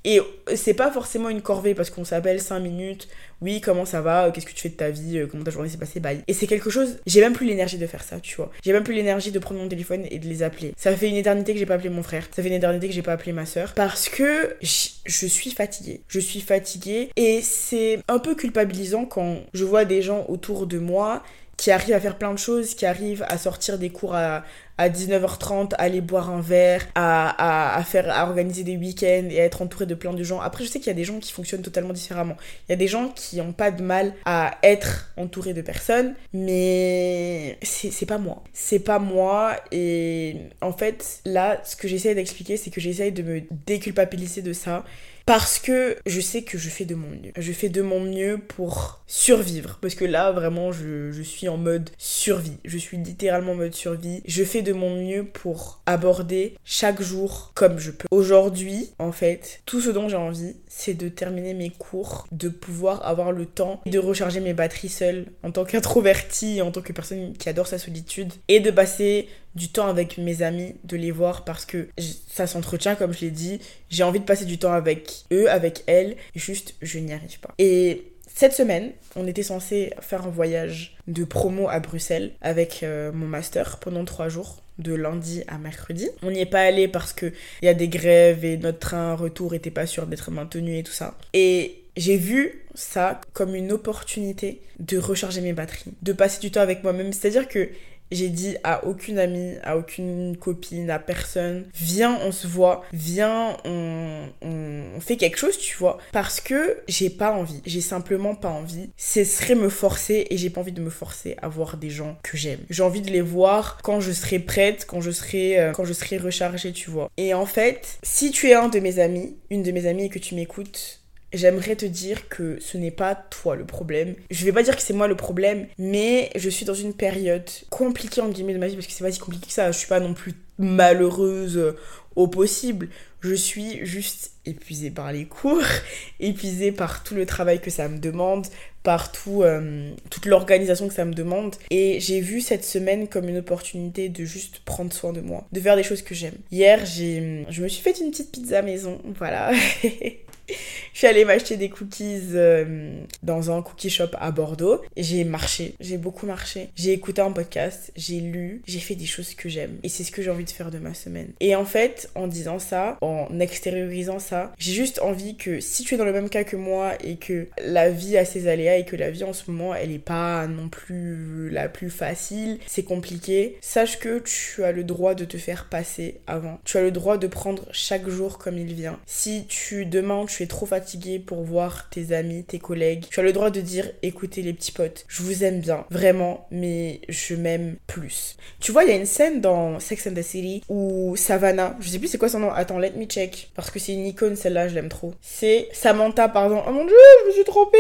[0.05, 0.21] Et
[0.55, 3.09] c'est pas forcément une corvée parce qu'on s'appelle 5 minutes.
[3.41, 4.31] Oui, comment ça va?
[4.31, 5.27] Qu'est-ce que tu fais de ta vie?
[5.31, 6.01] Comment ta journée s'est passée?
[6.01, 6.23] Bye.
[6.29, 6.99] Et c'est quelque chose.
[7.07, 8.51] J'ai même plus l'énergie de faire ça, tu vois.
[8.65, 10.73] J'ai même plus l'énergie de prendre mon téléphone et de les appeler.
[10.77, 12.27] Ça fait une éternité que j'ai pas appelé mon frère.
[12.35, 13.73] Ça fait une éternité que j'ai pas appelé ma soeur.
[13.75, 16.03] Parce que je suis fatiguée.
[16.09, 17.11] Je suis fatiguée.
[17.17, 21.23] Et c'est un peu culpabilisant quand je vois des gens autour de moi
[21.57, 24.45] qui arrivent à faire plein de choses, qui arrivent à sortir des cours à,
[24.77, 29.45] à 19h30, aller boire un verre, à, à, faire, à organiser des week-ends et à
[29.45, 30.41] être entouré de plein de gens.
[30.41, 32.37] Après, je sais qu'il y a des gens qui fonctionnent totalement différemment.
[32.69, 36.15] Il y a des gens qui n'ont pas de mal à être entourés de personnes,
[36.33, 38.43] mais c'est pas moi.
[38.53, 39.57] C'est pas moi.
[39.71, 44.53] Et en fait, là, ce que j'essaie d'expliquer, c'est que j'essaie de me déculpabiliser de
[44.53, 44.85] ça
[45.27, 47.33] parce que je sais que je fais de mon mieux.
[47.37, 49.79] Je fais de mon mieux pour survivre.
[49.81, 52.59] Parce que là, vraiment, je, suis en mode survie.
[52.65, 54.23] Je suis littéralement en mode survie.
[54.27, 58.07] Je fais de mon mieux pour aborder chaque jour comme je peux.
[58.11, 63.07] Aujourd'hui, en fait, tout ce dont j'ai envie, c'est de terminer mes cours, de pouvoir
[63.07, 67.33] avoir le temps de recharger mes batteries seule en tant qu'introvertie, en tant que personne
[67.35, 71.45] qui adore sa solitude, et de passer du temps avec mes amis, de les voir
[71.45, 71.89] parce que
[72.29, 73.61] ça s'entretient comme je l'ai dit.
[73.91, 77.55] J'ai envie de passer du temps avec eux, avec elles, juste je n'y arrive pas.
[77.59, 83.13] Et cette semaine, on était censé faire un voyage de promo à Bruxelles avec euh,
[83.13, 86.09] mon master pendant trois jours de lundi à mercredi.
[86.23, 87.27] On n'y est pas allé parce que
[87.63, 90.83] il y a des grèves et notre train retour était pas sûr d'être maintenu et
[90.83, 91.17] tout ça.
[91.33, 96.61] Et j'ai vu ça comme une opportunité de recharger mes batteries, de passer du temps
[96.61, 97.13] avec moi-même.
[97.13, 97.69] C'est-à-dire que
[98.11, 103.57] j'ai dit à aucune amie, à aucune copine, à personne, viens, on se voit, viens,
[103.65, 105.99] on, on, fait quelque chose, tu vois.
[106.13, 108.91] Parce que j'ai pas envie, j'ai simplement pas envie.
[108.97, 112.17] Ce serait me forcer et j'ai pas envie de me forcer à voir des gens
[112.23, 112.61] que j'aime.
[112.71, 115.93] J'ai envie de les voir quand je serai prête, quand je serai, euh, quand je
[115.93, 117.11] serai rechargée, tu vois.
[117.17, 120.09] Et en fait, si tu es un de mes amis, une de mes amies et
[120.09, 121.04] que tu m'écoutes,
[121.37, 124.15] j'aimerais te dire que ce n'est pas toi le problème.
[124.31, 127.49] Je vais pas dire que c'est moi le problème, mais je suis dans une période
[127.71, 129.71] compliquée en guillemets de ma vie parce que c'est pas si compliqué que ça.
[129.71, 131.75] Je suis pas non plus malheureuse
[132.17, 132.89] au possible.
[133.21, 135.63] Je suis juste épuisée par les cours,
[136.21, 138.47] épuisée par tout le travail que ça me demande,
[138.83, 141.57] par euh, toute l'organisation que ça me demande.
[141.71, 145.61] Et j'ai vu cette semaine comme une opportunité de juste prendre soin de moi, de
[145.61, 146.37] faire des choses que j'aime.
[146.53, 149.53] Hier, j'ai, je me suis fait une petite pizza maison, voilà.
[150.49, 154.81] je suis allée m'acheter des cookies euh, dans un cookie shop à Bordeaux.
[154.97, 156.71] J'ai marché, j'ai beaucoup marché.
[156.77, 159.79] J'ai écouté un podcast, j'ai lu, j'ai fait des choses que j'aime.
[159.83, 161.33] Et c'est ce que j'ai envie de faire de ma semaine.
[161.41, 165.95] Et en fait, en disant ça, en extériorisant ça, j'ai juste envie que si tu
[165.95, 168.85] es dans le même cas que moi et que la vie a ses aléas et
[168.85, 172.85] que la vie en ce moment, elle est pas non plus la plus facile, c'est
[172.85, 176.61] compliqué, sache que tu as le droit de te faire passer avant.
[176.65, 178.99] Tu as le droit de prendre chaque jour comme il vient.
[179.07, 183.23] Si tu demain tu es trop fatigué pour voir tes amis, tes collègues, tu as
[183.23, 187.35] le droit de dire écoutez les petits potes, je vous aime bien, vraiment, mais je
[187.35, 188.37] m'aime plus.
[188.61, 191.89] Tu vois, il y a une scène dans Sex and the City où Savannah, je
[191.89, 194.37] sais plus c'est quoi son nom, attends, let me check, parce que c'est une icône
[194.37, 195.15] celle-là, je l'aime trop.
[195.21, 197.79] C'est Samantha, pardon, oh mon dieu, je me suis trompée.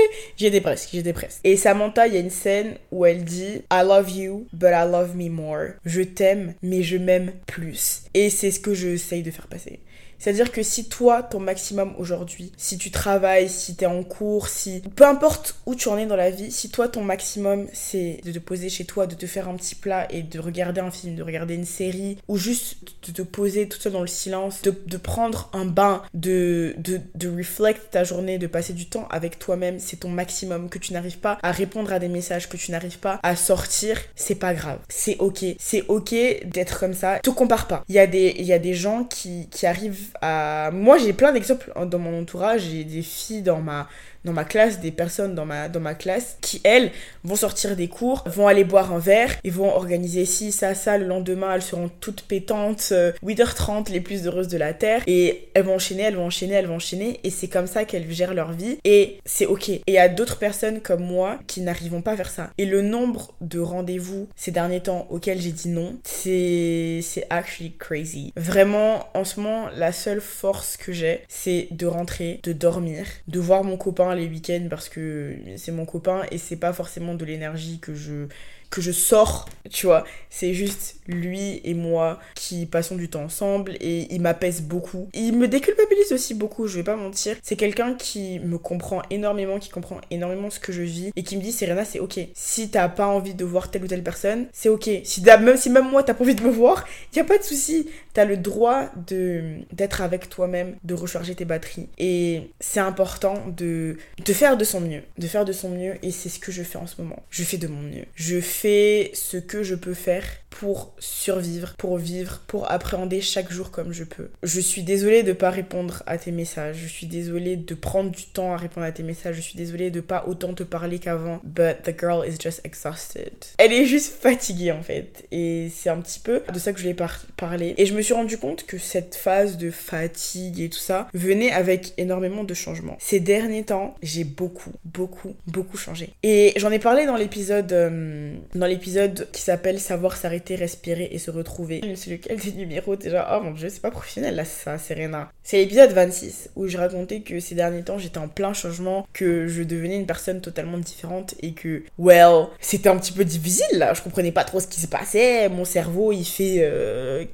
[0.60, 1.40] Presque, j'y étais presque.
[1.44, 4.86] Et Samantha, il y a une scène où elle dit I love you, but I
[4.90, 5.74] love me more.
[5.84, 8.02] Je t'aime, mais je m'aime plus.
[8.14, 9.80] Et c'est ce que j'essaye de faire passer.
[10.24, 14.48] C'est-à-dire que si toi, ton maximum aujourd'hui, si tu travailles, si tu es en cours,
[14.48, 14.82] si...
[14.96, 18.32] Peu importe où tu en es dans la vie, si toi, ton maximum, c'est de
[18.32, 21.14] te poser chez toi, de te faire un petit plat et de regarder un film,
[21.14, 24.96] de regarder une série, ou juste de te poser tout seul dans le silence, de,
[24.96, 29.78] prendre un bain, de, de, de reflect ta journée, de passer du temps avec toi-même,
[29.78, 30.70] c'est ton maximum.
[30.70, 34.00] Que tu n'arrives pas à répondre à des messages, que tu n'arrives pas à sortir,
[34.16, 34.78] c'est pas grave.
[34.88, 35.44] C'est ok.
[35.58, 36.14] C'est ok
[36.46, 37.18] d'être comme ça.
[37.18, 37.84] Te compare pas.
[37.90, 41.72] Il y, a des, y a des gens qui, qui arrivent moi, j'ai plein d'exemples
[41.86, 42.62] dans mon entourage.
[42.62, 43.88] J'ai des filles dans ma
[44.24, 46.90] dans ma classe, des personnes dans ma, dans ma classe qui, elles,
[47.24, 50.98] vont sortir des cours, vont aller boire un verre, et vont organiser ci, ça, ça.
[50.98, 52.92] Le lendemain, elles seront toutes pétantes,
[53.24, 55.02] 8h30, euh, les plus heureuses de la Terre.
[55.06, 57.20] Et elles vont enchaîner, elles vont enchaîner, elles vont enchaîner.
[57.24, 58.78] Et c'est comme ça qu'elles gèrent leur vie.
[58.84, 59.68] Et c'est ok.
[59.68, 62.50] Et il y a d'autres personnes comme moi qui n'arrivent pas à faire ça.
[62.58, 68.32] Et le nombre de rendez-vous ces derniers temps auxquels j'ai dit non, c'est actually crazy.
[68.36, 73.40] Vraiment, en ce moment, la seule force que j'ai, c'est de rentrer, de dormir, de
[73.40, 77.24] voir mon copain les week-ends parce que c'est mon copain et c'est pas forcément de
[77.24, 78.26] l'énergie que je
[78.74, 80.02] que je sors, tu vois.
[80.30, 85.08] C'est juste lui et moi qui passons du temps ensemble et il m'apaise beaucoup.
[85.14, 87.36] Il me déculpabilise aussi beaucoup, je vais pas mentir.
[87.40, 91.36] C'est quelqu'un qui me comprend énormément, qui comprend énormément ce que je vis et qui
[91.36, 92.18] me dit Serena, c'est ok.
[92.34, 94.90] Si t'as pas envie de voir telle ou telle personne, c'est ok.
[95.04, 96.84] Si même si même moi t'as pas envie de me voir,
[97.14, 97.88] y a pas de souci.
[98.12, 103.98] T'as le droit de d'être avec toi-même, de recharger tes batteries et c'est important de
[104.24, 106.64] de faire de son mieux, de faire de son mieux et c'est ce que je
[106.64, 107.22] fais en ce moment.
[107.30, 108.04] Je fais de mon mieux.
[108.16, 110.24] Je fais fais ce que je peux faire
[110.60, 114.30] pour survivre, pour vivre, pour appréhender chaque jour comme je peux.
[114.44, 118.26] Je suis désolée de pas répondre à tes messages, je suis désolée de prendre du
[118.26, 121.40] temps à répondre à tes messages, je suis désolée de pas autant te parler qu'avant,
[121.42, 123.32] but the girl is just exhausted.
[123.58, 126.84] Elle est juste fatiguée en fait, et c'est un petit peu de ça que je
[126.84, 126.96] voulais
[127.36, 127.74] parler.
[127.76, 131.50] Et je me suis rendu compte que cette phase de fatigue et tout ça venait
[131.50, 132.96] avec énormément de changements.
[133.00, 136.10] Ces derniers temps, j'ai beaucoup, beaucoup, beaucoup changé.
[136.22, 141.18] Et j'en ai parlé dans l'épisode euh, dans l'épisode qui s'appelle Savoir s'arrêter, respirer et
[141.18, 141.80] se retrouver.
[141.96, 143.36] C'est lequel des numéros déjà?
[143.36, 145.30] Oh mon dieu, c'est pas professionnel là, ça, Serena.
[145.42, 149.46] C'est l'épisode 26 où je racontais que ces derniers temps j'étais en plein changement, que
[149.48, 153.94] je devenais une personne totalement différente et que, well, c'était un petit peu difficile là.
[153.94, 155.48] Je comprenais pas trop ce qui se passait.
[155.48, 156.58] Mon cerveau il fait.
[156.60, 157.24] Euh,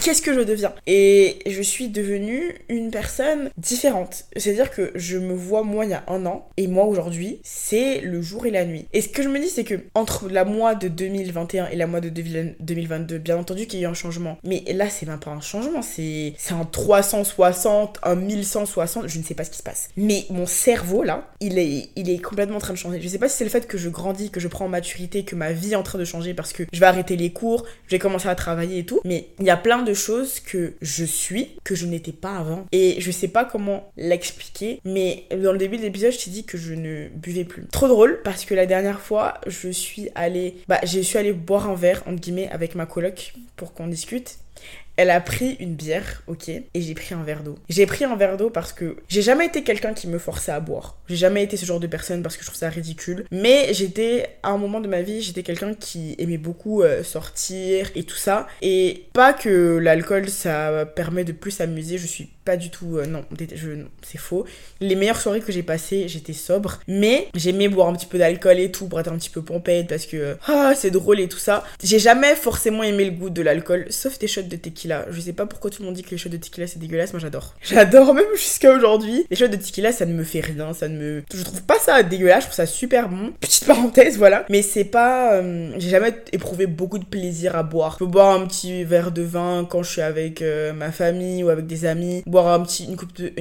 [0.00, 0.72] qu'est-ce que je deviens?
[0.86, 4.24] Et je suis devenue une personne différente.
[4.36, 8.00] C'est-à-dire que je me vois moi il y a un an et moi aujourd'hui, c'est
[8.00, 8.86] le jour et la nuit.
[8.92, 11.86] Et ce que je me dis, c'est que entre la mois de 2021 et la
[11.86, 14.38] mois de 2022, bien entendu qu'il y a eu un changement.
[14.44, 19.34] Mais là, c'est même pas un changement, c'est un 360, un 1160, je ne sais
[19.34, 19.90] pas ce qui se passe.
[19.96, 23.00] Mais mon cerveau là, il est, il est complètement en train de changer.
[23.00, 25.24] Je sais pas si c'est le fait que je grandis, que je prends en maturité,
[25.24, 27.64] que ma vie est en train de changer parce que je vais arrêter les cours,
[27.86, 29.00] je vais commencer à travailler et tout.
[29.04, 32.36] Mais il y a plein de de choses que je suis que je n'étais pas
[32.36, 32.66] avant.
[32.72, 36.44] Et je sais pas comment l'expliquer, mais dans le début de l'épisode, je t'ai dit
[36.44, 37.66] que je ne buvais plus.
[37.66, 41.68] Trop drôle parce que la dernière fois, je suis allée, bah, je suis allée boire
[41.68, 44.38] un verre, entre guillemets, avec ma coloc pour qu'on discute.
[45.00, 47.58] Elle a pris une bière, ok, et j'ai pris un verre d'eau.
[47.70, 50.60] J'ai pris un verre d'eau parce que j'ai jamais été quelqu'un qui me forçait à
[50.60, 50.98] boire.
[51.08, 53.24] J'ai jamais été ce genre de personne parce que je trouve ça ridicule.
[53.30, 57.90] Mais j'étais, à un moment de ma vie, j'étais quelqu'un qui aimait beaucoup euh, sortir
[57.94, 58.46] et tout ça.
[58.60, 62.98] Et pas que l'alcool, ça permet de plus s'amuser, je suis pas du tout.
[62.98, 63.24] euh, non,
[64.02, 64.44] c'est faux.
[64.80, 66.80] Les meilleures soirées que j'ai passées, j'étais sobre.
[66.88, 69.88] Mais j'aimais boire un petit peu d'alcool et tout pour être un petit peu pompette
[69.88, 71.64] parce que ah, c'est drôle et tout ça.
[71.82, 74.89] J'ai jamais forcément aimé le goût de l'alcool, sauf des shots de tequila.
[75.10, 77.12] Je sais pas pourquoi tout le monde dit que les shots de tequila c'est dégueulasse,
[77.12, 77.54] moi j'adore.
[77.62, 79.26] J'adore même jusqu'à aujourd'hui.
[79.30, 81.22] Les shots de tequila ça ne me fait rien, ça ne me.
[81.32, 83.32] Je trouve pas ça dégueulasse, je trouve ça super bon.
[83.40, 84.44] Petite parenthèse, voilà.
[84.50, 85.34] Mais c'est pas.
[85.34, 87.94] euh, J'ai jamais éprouvé beaucoup de plaisir à boire.
[87.94, 91.42] Je peux boire un petit verre de vin quand je suis avec euh, ma famille
[91.44, 92.96] ou avec des amis, boire une,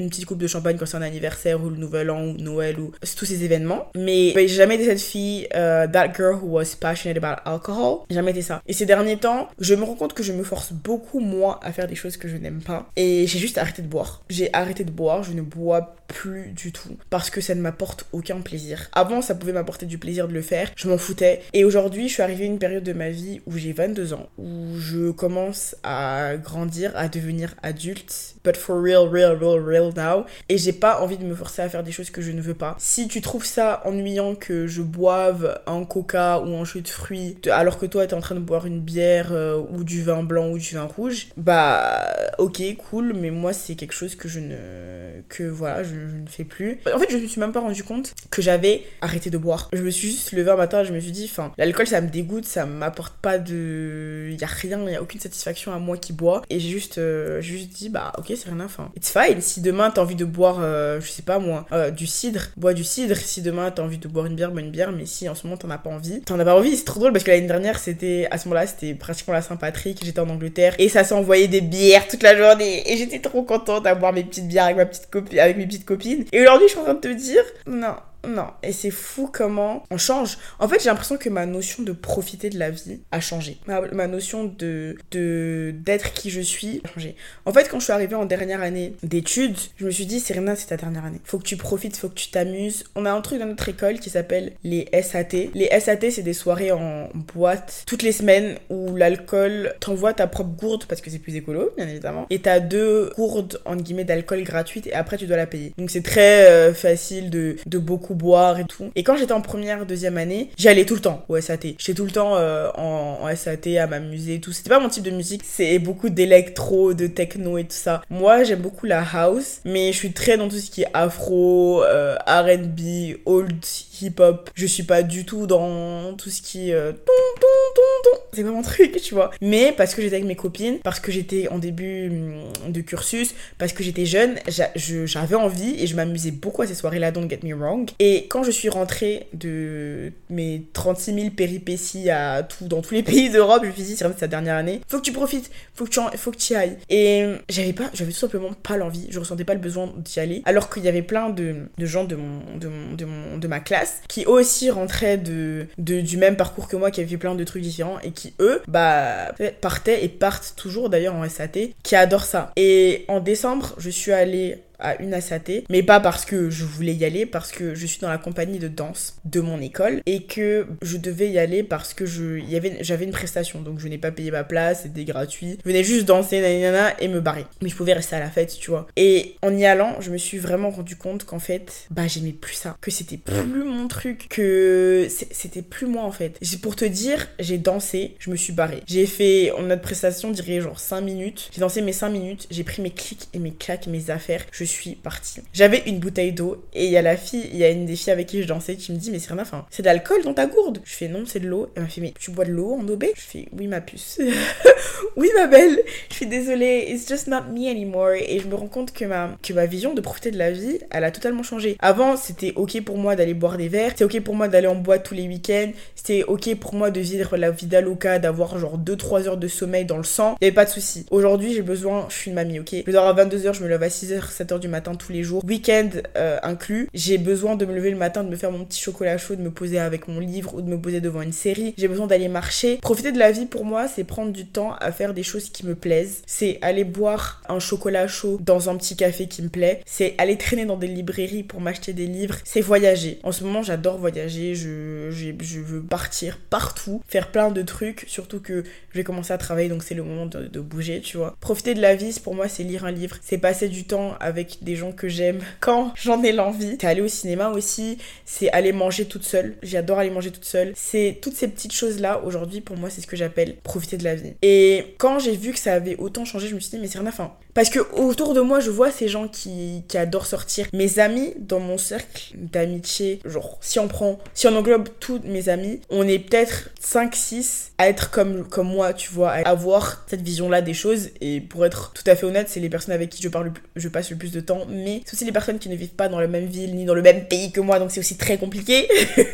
[0.10, 2.92] petite coupe de champagne quand c'est un anniversaire ou le nouvel an ou Noël ou
[3.18, 3.88] tous ces événements.
[3.96, 8.00] Mais j'ai jamais été cette fille, euh, that girl who was passionate about alcohol.
[8.10, 8.62] Jamais été ça.
[8.68, 11.72] Et ces derniers temps, je me rends compte que je me force beaucoup moins à
[11.72, 12.90] faire des choses que je n'aime pas.
[12.96, 14.24] Et j'ai juste arrêté de boire.
[14.30, 18.06] J'ai arrêté de boire, je ne bois plus du tout parce que ça ne m'apporte
[18.12, 18.90] aucun plaisir.
[18.94, 21.42] Avant, ça pouvait m'apporter du plaisir de le faire, je m'en foutais.
[21.54, 24.28] Et aujourd'hui, je suis arrivée à une période de ma vie où j'ai 22 ans,
[24.38, 30.26] où je commence à grandir, à devenir adulte, but for real, real, real, real now.
[30.50, 32.54] Et j'ai pas envie de me forcer à faire des choses que je ne veux
[32.54, 32.76] pas.
[32.80, 37.38] Si tu trouves ça ennuyant que je boive un coca ou un jus de fruits,
[37.52, 40.50] alors que toi t'es en train de boire une bière euh, ou du vin blanc
[40.50, 45.22] ou du vin rouge, bah ok, cool, mais moi c'est quelque chose que je ne.
[45.28, 46.80] que voilà, je, ne fais plus.
[46.94, 49.70] En fait, je me suis même pas rendu compte que j'avais arrêté de boire.
[49.74, 52.10] Je me suis juste levée un matin, je me suis dit, enfin, l'alcool ça me
[52.10, 54.30] dégoûte, ça m'apporte pas de.
[54.40, 56.42] Y a rien, y a aucune satisfaction à moi qui bois.
[56.50, 58.92] Et j'ai juste, euh, juste dit, bah ok, c'est rien, enfin.
[58.96, 59.42] It's fine.
[59.42, 62.74] Si demain t'as envie de boire, euh, je sais pas moi, euh, du cidre, bois
[62.74, 63.16] du cidre.
[63.16, 64.92] Si demain t'as envie de boire une bière, bois une bière.
[64.92, 67.00] Mais si en ce moment t'en as pas envie, t'en as pas envie, c'est trop
[67.00, 70.30] drôle parce que l'année dernière, c'était à ce moment-là, c'était pratiquement la Saint-Patrick, j'étais en
[70.30, 74.24] Angleterre et ça s'envoyait des bières toute la journée et j'étais trop contente d'avoir mes
[74.24, 76.26] petites bières avec ma petite copine, avec mes petites copines.
[76.32, 77.96] Et aujourd'hui, je suis en train de te dire, non,
[78.28, 80.38] non, et c'est fou comment on change.
[80.60, 83.58] En fait, j'ai l'impression que ma notion de profiter de la vie a changé.
[83.66, 87.16] Ma, notion de d'être qui je suis a changé.
[87.46, 90.56] En fait, quand je suis arrivée en dernière année d'études, je me suis dit, Serena,
[90.56, 91.22] c'est ta dernière année.
[91.24, 92.84] Faut que tu profites, faut que tu t'amuses.
[92.96, 95.52] On a un truc dans notre école qui s'appelle les SAT.
[95.54, 100.50] Les SAT, c'est des soirées en boîte toutes les semaines où l'alcool t'envoie ta propre
[100.52, 102.28] gourde parce que c'est plus écolo, bien évidemment.
[102.30, 105.74] Et t'as deux gourdes, guillemets, d'alcool gratuites et après tu dois la payer.
[105.78, 108.90] Donc c'est très euh, facile de beaucoup boire et tout.
[108.96, 111.76] Et quand j'étais en première, deuxième année, j'y allais tout le temps au SAT.
[111.78, 114.52] J'étais tout le temps euh, en, SAT à m'amuser et tout.
[114.52, 118.02] C'était pas mon type de musique, c'est beaucoup d'électro, de techno et tout ça.
[118.10, 121.84] Moi, j'aime beaucoup la house, mais je suis très dans tout ce qui est afro,
[121.84, 123.54] euh, R&B, old
[124.02, 124.50] hip-hop.
[124.56, 128.18] Je suis pas du tout dans tout ce qui est euh, ton, ton, ton, ton.
[128.34, 129.32] C'est pas mon truc, tu vois.
[129.42, 133.34] Mais parce que j'étais avec mes copines, parce que j'étais en début hum, de cursus,
[133.58, 137.12] parce que j'étais jeune, j'a- je- j'avais envie et je m'amusais beaucoup à ces soirées-là,
[137.12, 137.90] don't get me wrong.
[138.00, 143.04] Et quand je suis rentrée de mes 36 000 péripéties à tout, dans tous les
[143.04, 145.84] pays d'Europe, je me suis dit, c'est sa dernière année, faut que tu profites, faut
[145.86, 146.78] que tu, en- faut que tu y ailles.
[146.90, 150.42] Et j'avais pas, j'avais tout simplement pas l'envie, je ressentais pas le besoin d'y aller,
[150.46, 153.60] alors qu'il y avait plein de, gens de mon, de mon, de mon, de ma
[153.60, 157.36] classe qui aussi rentraient de, de, du même parcours que moi, qui avaient fait plein
[157.36, 161.96] de trucs différents et qui eux, bah, partaient et partent toujours d'ailleurs en SAT, qui
[161.96, 162.52] adorent ça.
[162.56, 166.94] Et en décembre, je suis allée à une ASAT, mais pas parce que je voulais
[166.94, 170.24] y aller, parce que je suis dans la compagnie de danse de mon école et
[170.24, 174.32] que je devais y aller parce que j'avais une prestation, donc je n'ai pas payé
[174.32, 175.58] ma place, c'était gratuit.
[175.64, 177.46] Je venais juste danser, nanana, et me barrer.
[177.62, 178.88] Mais je pouvais rester à la fête, tu vois.
[178.96, 182.56] Et en y allant, je me suis vraiment rendu compte qu'en fait, bah j'aimais plus
[182.56, 186.40] ça, que c'était plus mon truc, que c'était plus moi en fait.
[186.62, 188.84] Pour te dire, j'ai dansé, je me suis barrée.
[188.88, 191.50] J'ai fait, notre prestation, je dirais genre 5 minutes.
[191.54, 194.64] J'ai dansé mes 5 minutes, j'ai pris mes clics et mes claques, mes affaires, je
[194.70, 195.42] suis partie.
[195.54, 197.96] J'avais une bouteille d'eau et il y a la fille, il y a une des
[197.96, 200.24] filles avec qui je dansais qui me dit mais c'est rien, enfin, c'est de l'alcool
[200.24, 200.82] dans ta gourde.
[200.84, 201.70] Je fais non, c'est de l'eau.
[201.76, 204.20] Elle m'a fait mais tu bois de l'eau en obé Je fais oui ma puce.
[205.16, 205.82] oui ma belle.
[206.10, 209.38] Je suis désolée, it's just not me anymore et je me rends compte que ma
[209.42, 211.78] que ma vision de profiter de la vie, elle a totalement changé.
[211.80, 214.76] Avant, c'était OK pour moi d'aller boire des verres, c'était OK pour moi d'aller en
[214.76, 218.78] boîte tous les week-ends, c'était OK pour moi de vivre la vie d'Aloca, d'avoir genre
[218.78, 220.36] 2-3 heures de sommeil dans le sang.
[220.42, 221.06] Il avait pas de souci.
[221.12, 222.76] Aujourd'hui, j'ai besoin, je suis une mamie, OK?
[222.86, 225.24] Je dors à 22h, je me lève à 6h, 7h 6h du matin tous les
[225.24, 226.90] jours, week-end euh, inclus.
[226.94, 229.42] J'ai besoin de me lever le matin, de me faire mon petit chocolat chaud, de
[229.42, 231.74] me poser avec mon livre ou de me poser devant une série.
[231.78, 232.78] J'ai besoin d'aller marcher.
[232.78, 235.66] Profiter de la vie pour moi, c'est prendre du temps à faire des choses qui
[235.66, 236.22] me plaisent.
[236.26, 239.82] C'est aller boire un chocolat chaud dans un petit café qui me plaît.
[239.86, 242.36] C'est aller traîner dans des librairies pour m'acheter des livres.
[242.44, 243.20] C'est voyager.
[243.24, 244.56] En ce moment, j'adore voyager.
[244.56, 248.06] Je, je veux partir partout, faire plein de trucs.
[248.08, 251.18] Surtout que je vais commencer à travailler, donc c'est le moment de, de bouger, tu
[251.18, 251.36] vois.
[251.40, 253.18] Profiter de la vie, pour moi, c'est lire un livre.
[253.22, 256.78] C'est passer du temps avec des gens que j'aime quand j'en ai l'envie.
[256.80, 257.98] C'est aller au cinéma aussi.
[258.26, 259.56] C'est aller manger toute seule.
[259.62, 260.74] J'adore aller manger toute seule.
[260.76, 264.16] C'est toutes ces petites choses-là, aujourd'hui, pour moi, c'est ce que j'appelle profiter de la
[264.16, 264.34] vie.
[264.42, 267.00] Et quand j'ai vu que ça avait autant changé, je me suis dit, mais c'est
[267.00, 267.34] rien à fin.
[267.54, 270.68] Parce que autour de moi, je vois ces gens qui, qui adorent sortir.
[270.74, 275.50] Mes amis, dans mon cercle d'amitié, genre, si on prend, si on englobe tous mes
[275.50, 280.22] amis, on est peut-être 5-6 à être comme, comme moi, tu vois, à avoir cette
[280.22, 281.10] vision-là des choses.
[281.22, 283.88] Et pour être tout à fait honnête, c'est les personnes avec qui je parle, je
[283.88, 284.66] passe le plus de temps.
[284.70, 286.94] Mais c'est aussi les personnes qui ne vivent pas dans la même ville ni dans
[286.94, 288.88] le même pays que moi, donc c'est aussi très compliqué.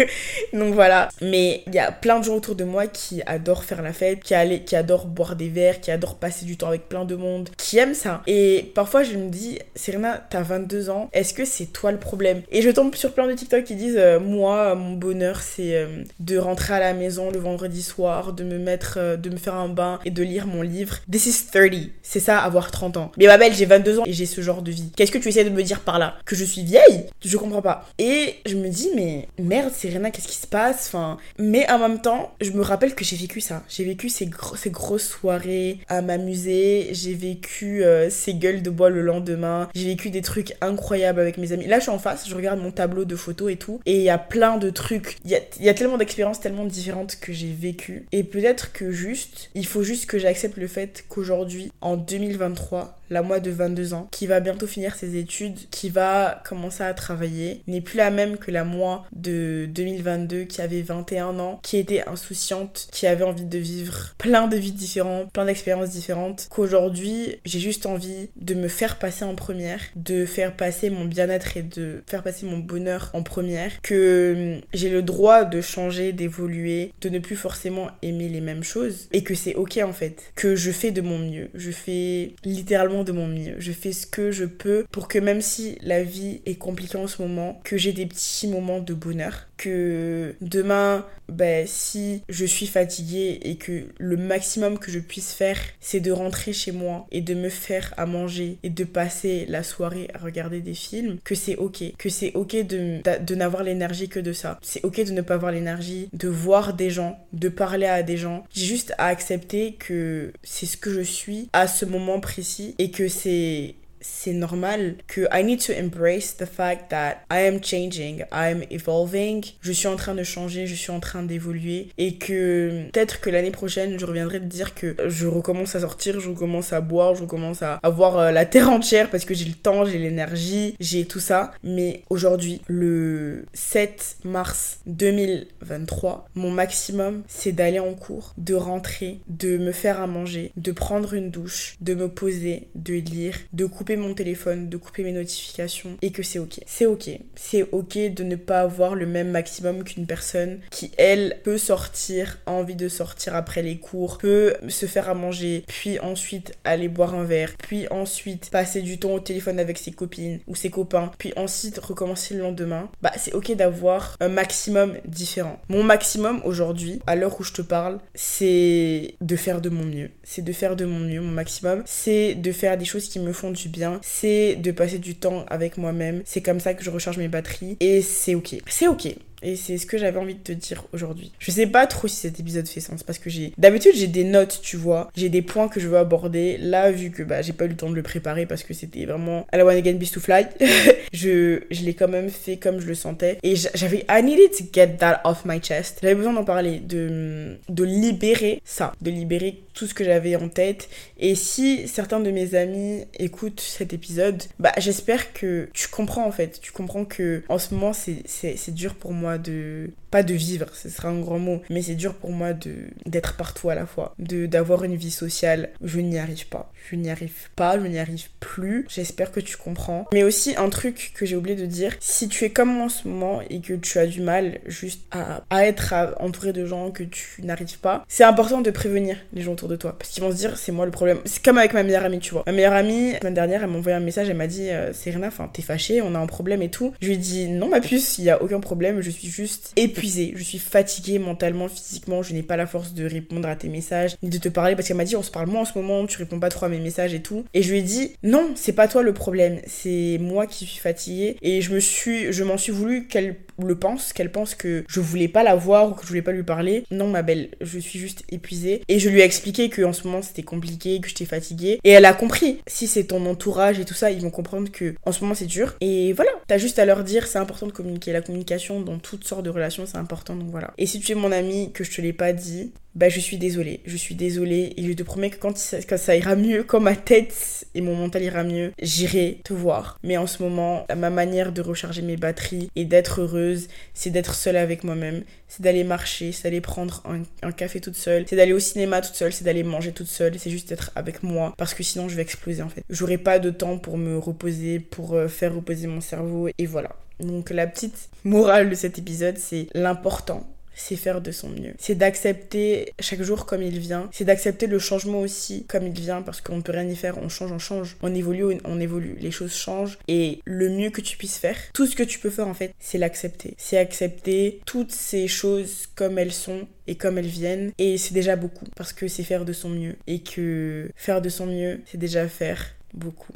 [0.54, 1.10] donc voilà.
[1.22, 4.22] Mais il y a plein de gens autour de moi qui adorent faire la fête,
[4.24, 7.16] qui, aller, qui adorent boire des verres, qui adorent passer du temps avec plein de
[7.16, 11.46] monde, qui aiment ça et parfois, je me dis, Serena, t'as 22 ans, est-ce que
[11.46, 12.42] c'est toi le problème?
[12.52, 16.04] Et je tombe sur plein de TikTok qui disent, euh, moi, mon bonheur, c'est euh,
[16.20, 19.56] de rentrer à la maison le vendredi soir, de me mettre, euh, de me faire
[19.56, 20.98] un bain et de lire mon livre.
[21.12, 21.92] This is 30.
[22.04, 23.12] C'est ça, avoir 30 ans.
[23.18, 24.92] Mais ma belle, j'ai 22 ans et j'ai ce genre de vie.
[24.96, 26.16] Qu'est-ce que tu essaies de me dire par là?
[26.26, 27.06] Que je suis vieille?
[27.24, 27.88] Je comprends pas.
[27.98, 30.88] Et je me dis, mais merde, Serena, qu'est-ce qui se passe?
[30.88, 33.64] Enfin, mais en même temps, je me rappelle que j'ai vécu ça.
[33.70, 36.90] J'ai vécu ces, ces grosses soirées à m'amuser.
[36.92, 39.70] J'ai vécu ces gueules de bois le lendemain.
[39.76, 41.66] J'ai vécu des trucs incroyables avec mes amis.
[41.66, 43.80] Là, je suis en face, je regarde mon tableau de photos et tout.
[43.86, 45.18] Et il y a plein de trucs.
[45.26, 48.06] Il y a, y a tellement d'expériences tellement différentes que j'ai vécues.
[48.12, 53.22] Et peut-être que juste, il faut juste que j'accepte le fait qu'aujourd'hui, en 2023, la
[53.22, 57.62] moi de 22 ans, qui va bientôt finir ses études, qui va commencer à travailler,
[57.68, 62.08] n'est plus la même que la moi de 2022 qui avait 21 ans, qui était
[62.08, 67.60] insouciante, qui avait envie de vivre plein de vies différentes, plein d'expériences différentes, qu'aujourd'hui j'ai
[67.60, 72.04] juste envie de me faire passer en première, de faire passer mon bien-être et de
[72.08, 77.10] faire passer mon bonheur en première, que hum, j'ai le droit de changer, d'évoluer, de
[77.10, 80.72] ne plus forcément aimer les mêmes choses et que c'est ok en fait, que je
[80.72, 83.56] fais de mon mieux, je fais littéralement de mon mieux.
[83.60, 87.08] Je fais ce que je peux pour que même si la vie est compliquée en
[87.08, 89.48] ce moment, que j'ai des petits moments de bonheur.
[89.58, 95.60] Que demain, ben, si je suis fatiguée et que le maximum que je puisse faire,
[95.80, 99.64] c'est de rentrer chez moi et de me faire à manger et de passer la
[99.64, 101.84] soirée à regarder des films, que c'est ok.
[101.98, 104.60] Que c'est ok de, de n'avoir l'énergie que de ça.
[104.62, 108.18] C'est ok de ne pas avoir l'énergie de voir des gens, de parler à des
[108.18, 108.46] gens.
[108.54, 112.92] J'ai juste à accepter que c'est ce que je suis à ce moment précis et
[112.92, 113.76] que c'est
[114.06, 118.64] c'est normal que I need to embrace the fact that I am changing, I am
[118.70, 123.20] evolving, je suis en train de changer, je suis en train d'évoluer et que peut-être
[123.20, 126.82] que l'année prochaine je reviendrai te dire que je recommence à sortir, je recommence à
[126.82, 129.98] boire, je recommence à avoir euh, la terre entière parce que j'ai le temps, j'ai
[129.98, 131.52] l'énergie, j'ai tout ça.
[131.64, 139.58] Mais aujourd'hui, le 7 mars 2023, mon maximum c'est d'aller en cours, de rentrer, de
[139.58, 143.95] me faire à manger, de prendre une douche, de me poser, de lire, de couper
[143.98, 146.60] mon téléphone, de couper mes notifications et que c'est ok.
[146.66, 147.10] C'est ok.
[147.36, 152.40] C'est ok de ne pas avoir le même maximum qu'une personne qui, elle, peut sortir,
[152.46, 156.88] a envie de sortir après les cours, peut se faire à manger, puis ensuite aller
[156.88, 160.70] boire un verre, puis ensuite passer du temps au téléphone avec ses copines ou ses
[160.70, 162.90] copains, puis ensuite recommencer le lendemain.
[163.02, 165.60] Bah, c'est ok d'avoir un maximum différent.
[165.70, 170.10] Mon maximum aujourd'hui, à l'heure où je te parle, c'est de faire de mon mieux.
[170.24, 171.84] C'est de faire de mon mieux, mon maximum.
[171.86, 175.46] C'est de faire des choses qui me font du bien c'est de passer du temps
[175.48, 176.22] avec moi-même.
[176.26, 178.56] C'est comme ça que je recharge mes batteries et c'est ok.
[178.68, 179.16] C'est ok.
[179.46, 181.32] Et c'est ce que j'avais envie de te dire aujourd'hui.
[181.38, 183.54] Je sais pas trop si cet épisode fait sens parce que j'ai.
[183.60, 185.12] D'habitude, j'ai des notes, tu vois.
[185.16, 186.58] J'ai des points que je veux aborder.
[186.58, 189.06] Là, vu que bah, j'ai pas eu le temps de le préparer parce que c'était
[189.06, 190.48] vraiment à la One Again Beast to Fly,
[191.14, 193.38] je, l'ai quand même fait comme je le sentais.
[193.44, 194.04] Et j'avais.
[194.10, 196.00] I needed to get that off my chest.
[196.02, 200.90] J'avais besoin d'en parler, de libérer ça, de libérer tout ce que j'avais en tête.
[201.20, 206.32] Et si certains de mes amis écoutent cet épisode, bah j'espère que tu comprends en
[206.32, 206.60] fait.
[206.62, 210.88] Tu comprends que en ce moment c'est dur pour moi de pas de vivre, ce
[210.88, 212.74] sera un grand mot, mais c'est dur pour moi de
[213.06, 215.72] d'être partout à la fois, de d'avoir une vie sociale.
[215.84, 216.72] Je n'y arrive pas.
[216.90, 218.86] Je n'y arrive pas, je n'y arrive plus.
[218.88, 220.06] J'espère que tu comprends.
[220.14, 222.90] Mais aussi un truc que j'ai oublié de dire, si tu es comme moi en
[222.90, 226.92] ce moment et que tu as du mal juste à, à être entouré de gens
[226.92, 230.24] que tu n'arrives pas, c'est important de prévenir les gens autour de toi parce qu'ils
[230.24, 231.20] vont se dire c'est moi le problème.
[231.26, 232.44] C'est comme avec ma meilleure amie, tu vois.
[232.46, 234.94] Ma meilleure amie, la semaine dernière, elle m'a envoyé un message, elle m'a dit euh,
[234.94, 236.94] Serena, enfin t'es fâchée, on a un problème et tout.
[237.02, 239.74] Je lui ai dit non ma puce, il y a aucun problème, je suis juste
[239.76, 243.68] épuisée, je suis fatiguée mentalement, physiquement, je n'ai pas la force de répondre à tes
[243.68, 245.78] messages ni de te parler parce qu'elle m'a dit on se parle moins en ce
[245.78, 247.46] moment, tu réponds pas trop à mes messages et tout.
[247.54, 250.80] Et je lui ai dit non, c'est pas toi le problème, c'est moi qui suis
[250.80, 254.84] fatiguée et je me suis je m'en suis voulu qu'elle le pense, qu'elle pense que
[254.88, 256.84] je voulais pas la voir ou que je voulais pas lui parler.
[256.92, 258.82] Non, ma belle, je suis juste épuisée.
[258.88, 261.80] Et je lui ai expliqué que en ce moment c'était compliqué, que j'étais fatiguée.
[261.84, 262.60] Et elle a compris.
[262.68, 265.46] Si c'est ton entourage et tout ça, ils vont comprendre que en ce moment c'est
[265.46, 265.76] dur.
[265.82, 268.12] Et voilà, t'as juste à leur dire, c'est important de communiquer.
[268.12, 270.36] La communication dans toutes sortes de relations, important.
[270.36, 270.74] Donc voilà.
[270.78, 273.38] Et si tu es mon ami, que je te l'ai pas dit, bah je suis
[273.38, 276.96] désolée, je suis désolée et je te promets que quand ça, ira mieux, quand ma
[276.96, 280.00] tête et mon mental ira mieux, j'irai te voir.
[280.04, 284.34] Mais en ce moment, ma manière de recharger mes batteries et d'être heureuse, c'est d'être
[284.34, 288.36] seule avec moi-même, c'est d'aller marcher, c'est d'aller prendre un, un, café toute seule, c'est
[288.36, 291.54] d'aller au cinéma toute seule, c'est d'aller manger toute seule, c'est juste d'être avec moi
[291.58, 292.84] parce que sinon je vais exploser en fait.
[292.90, 296.96] J'aurai pas de temps pour me reposer, pour euh, faire reposer mon cerveau et voilà.
[297.20, 300.46] Donc la petite morale de cet épisode, c'est l'important
[300.76, 301.74] c'est faire de son mieux.
[301.78, 304.10] C'est d'accepter chaque jour comme il vient.
[304.12, 307.18] C'est d'accepter le changement aussi comme il vient parce qu'on ne peut rien y faire.
[307.18, 307.98] On change, on change.
[308.02, 309.16] On évolue, on évolue.
[309.20, 309.98] Les choses changent.
[310.08, 312.74] Et le mieux que tu puisses faire, tout ce que tu peux faire en fait,
[312.80, 313.56] c'est l'accepter.
[313.58, 317.72] C'est accepter toutes ces choses comme elles sont et comme elles viennent.
[317.78, 319.96] Et c'est déjà beaucoup parce que c'est faire de son mieux.
[320.08, 322.75] Et que faire de son mieux, c'est déjà faire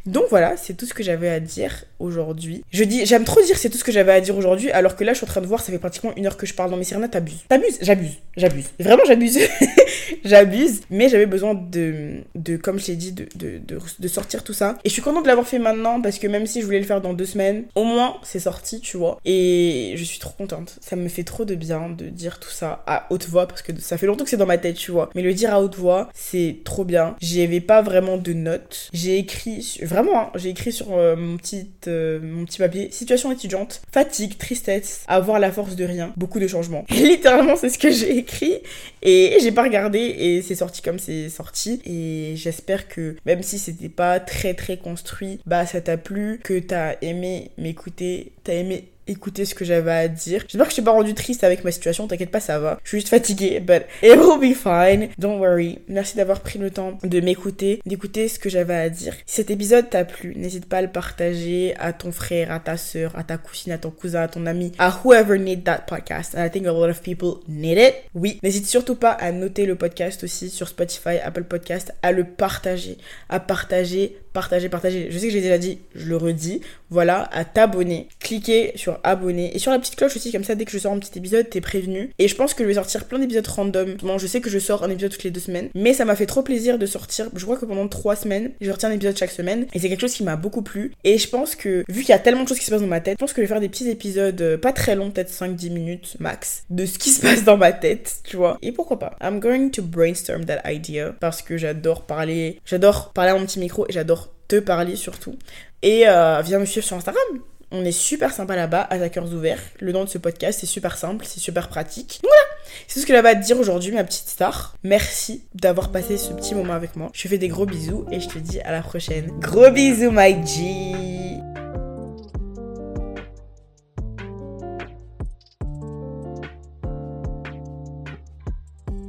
[0.06, 2.64] Donc voilà, c'est tout ce que j'avais à dire aujourd'hui.
[2.72, 5.04] Je dis, j'aime trop dire c'est tout ce que j'avais à dire aujourd'hui, alors que
[5.04, 6.72] là, je suis en train de voir, ça fait pratiquement une heure que je parle
[6.72, 7.44] dans mes Serena, t'abuses.
[7.48, 8.70] T'abuses, j'abuse, j'abuse.
[8.80, 9.40] Vraiment, j'abuse.
[10.26, 10.82] j'abuse.
[10.90, 12.24] Mais j'avais besoin de,
[12.58, 13.60] comme je t'ai dit, de, de,
[14.00, 14.78] de, sortir tout ça.
[14.84, 16.86] Et je suis contente de l'avoir fait maintenant, parce que même si je voulais le
[16.86, 19.20] faire dans deux semaines, au moins, c'est sorti, tu vois.
[19.26, 20.78] Et je suis trop contente.
[20.82, 23.72] Ça me fait trop de bien de dire tout ça à haute voix, parce que
[23.80, 25.10] ça fait longtemps que c'est dans ma tête, tu vois.
[25.16, 27.16] Mais le dire à haute voix, c'est trop bien.
[27.22, 28.90] J'y avais pas vraiment de notes.
[28.94, 29.49] J'ai écrit
[29.84, 34.38] vraiment, hein, j'ai écrit sur euh, mon, petit, euh, mon petit papier, situation étudiante, fatigue,
[34.38, 36.86] tristesse, avoir la force de rien, beaucoup de changements.
[36.90, 38.58] littéralement, c'est ce que j'ai écrit
[39.02, 41.82] et j'ai pas regardé et c'est sorti comme c'est sorti.
[41.86, 46.60] Et j'espère que même si c'était pas très très construit, bah ça t'a plu, que
[46.60, 50.44] t'as aimé m'écouter, t'as aimé écouter ce que j'avais à dire.
[50.48, 52.80] J'espère que je t'ai pas rendu triste avec ma situation, t'inquiète pas, ça va.
[52.84, 55.10] Je suis juste fatiguée, but it will be fine.
[55.18, 55.80] Don't worry.
[55.88, 59.14] Merci d'avoir pris le temps de m'écouter, d'écouter ce que j'avais à dire.
[59.26, 62.78] Si cet épisode t'a plu, n'hésite pas à le partager à ton frère, à ta
[62.78, 66.36] soeur, à ta cousine, à ton cousin, à ton ami, à whoever need that podcast.
[66.36, 67.96] And I think a lot of people need it.
[68.14, 72.24] Oui, n'hésite surtout pas à noter le podcast aussi sur Spotify, Apple Podcast, à le
[72.24, 72.98] partager,
[73.30, 75.08] à partager partager, partager.
[75.12, 76.62] Je sais que j'ai déjà dit, je le redis.
[76.90, 78.08] Voilà, à t'abonner.
[78.20, 80.94] Cliquez sur abonner et sur la petite cloche aussi, comme ça, dès que je sors
[80.94, 82.12] un petit épisode, t'es prévenu.
[82.18, 83.96] Et je pense que je vais sortir plein d'épisodes random.
[84.02, 86.16] Bon, je sais que je sors un épisode toutes les deux semaines, mais ça m'a
[86.16, 87.30] fait trop plaisir de sortir.
[87.36, 90.02] Je crois que pendant trois semaines, je retiens un épisode chaque semaine et c'est quelque
[90.02, 90.94] chose qui m'a beaucoup plu.
[91.04, 92.88] Et je pense que, vu qu'il y a tellement de choses qui se passent dans
[92.88, 95.12] ma tête, je pense que je vais faire des petits épisodes euh, pas très longs,
[95.12, 98.58] peut-être 5-10 minutes max, de ce qui se passe dans ma tête, tu vois.
[98.62, 103.32] Et pourquoi pas I'm going to brainstorm that idea parce que j'adore parler, j'adore parler
[103.32, 105.38] à mon petit micro et j'adore te parler surtout.
[105.82, 107.24] Et euh, viens me suivre sur Instagram.
[107.72, 109.62] On est super sympa là-bas, à cœurs ouverts.
[109.80, 112.20] Le nom de ce podcast, c'est super simple, c'est super pratique.
[112.24, 112.42] voilà,
[112.88, 114.76] c'est tout ce que j'avais à te dire aujourd'hui, ma petite star.
[114.84, 117.12] Merci d'avoir passé ce petit moment avec moi.
[117.14, 119.32] Je te fais des gros bisous et je te dis à la prochaine.
[119.40, 121.49] Gros bisous, my G.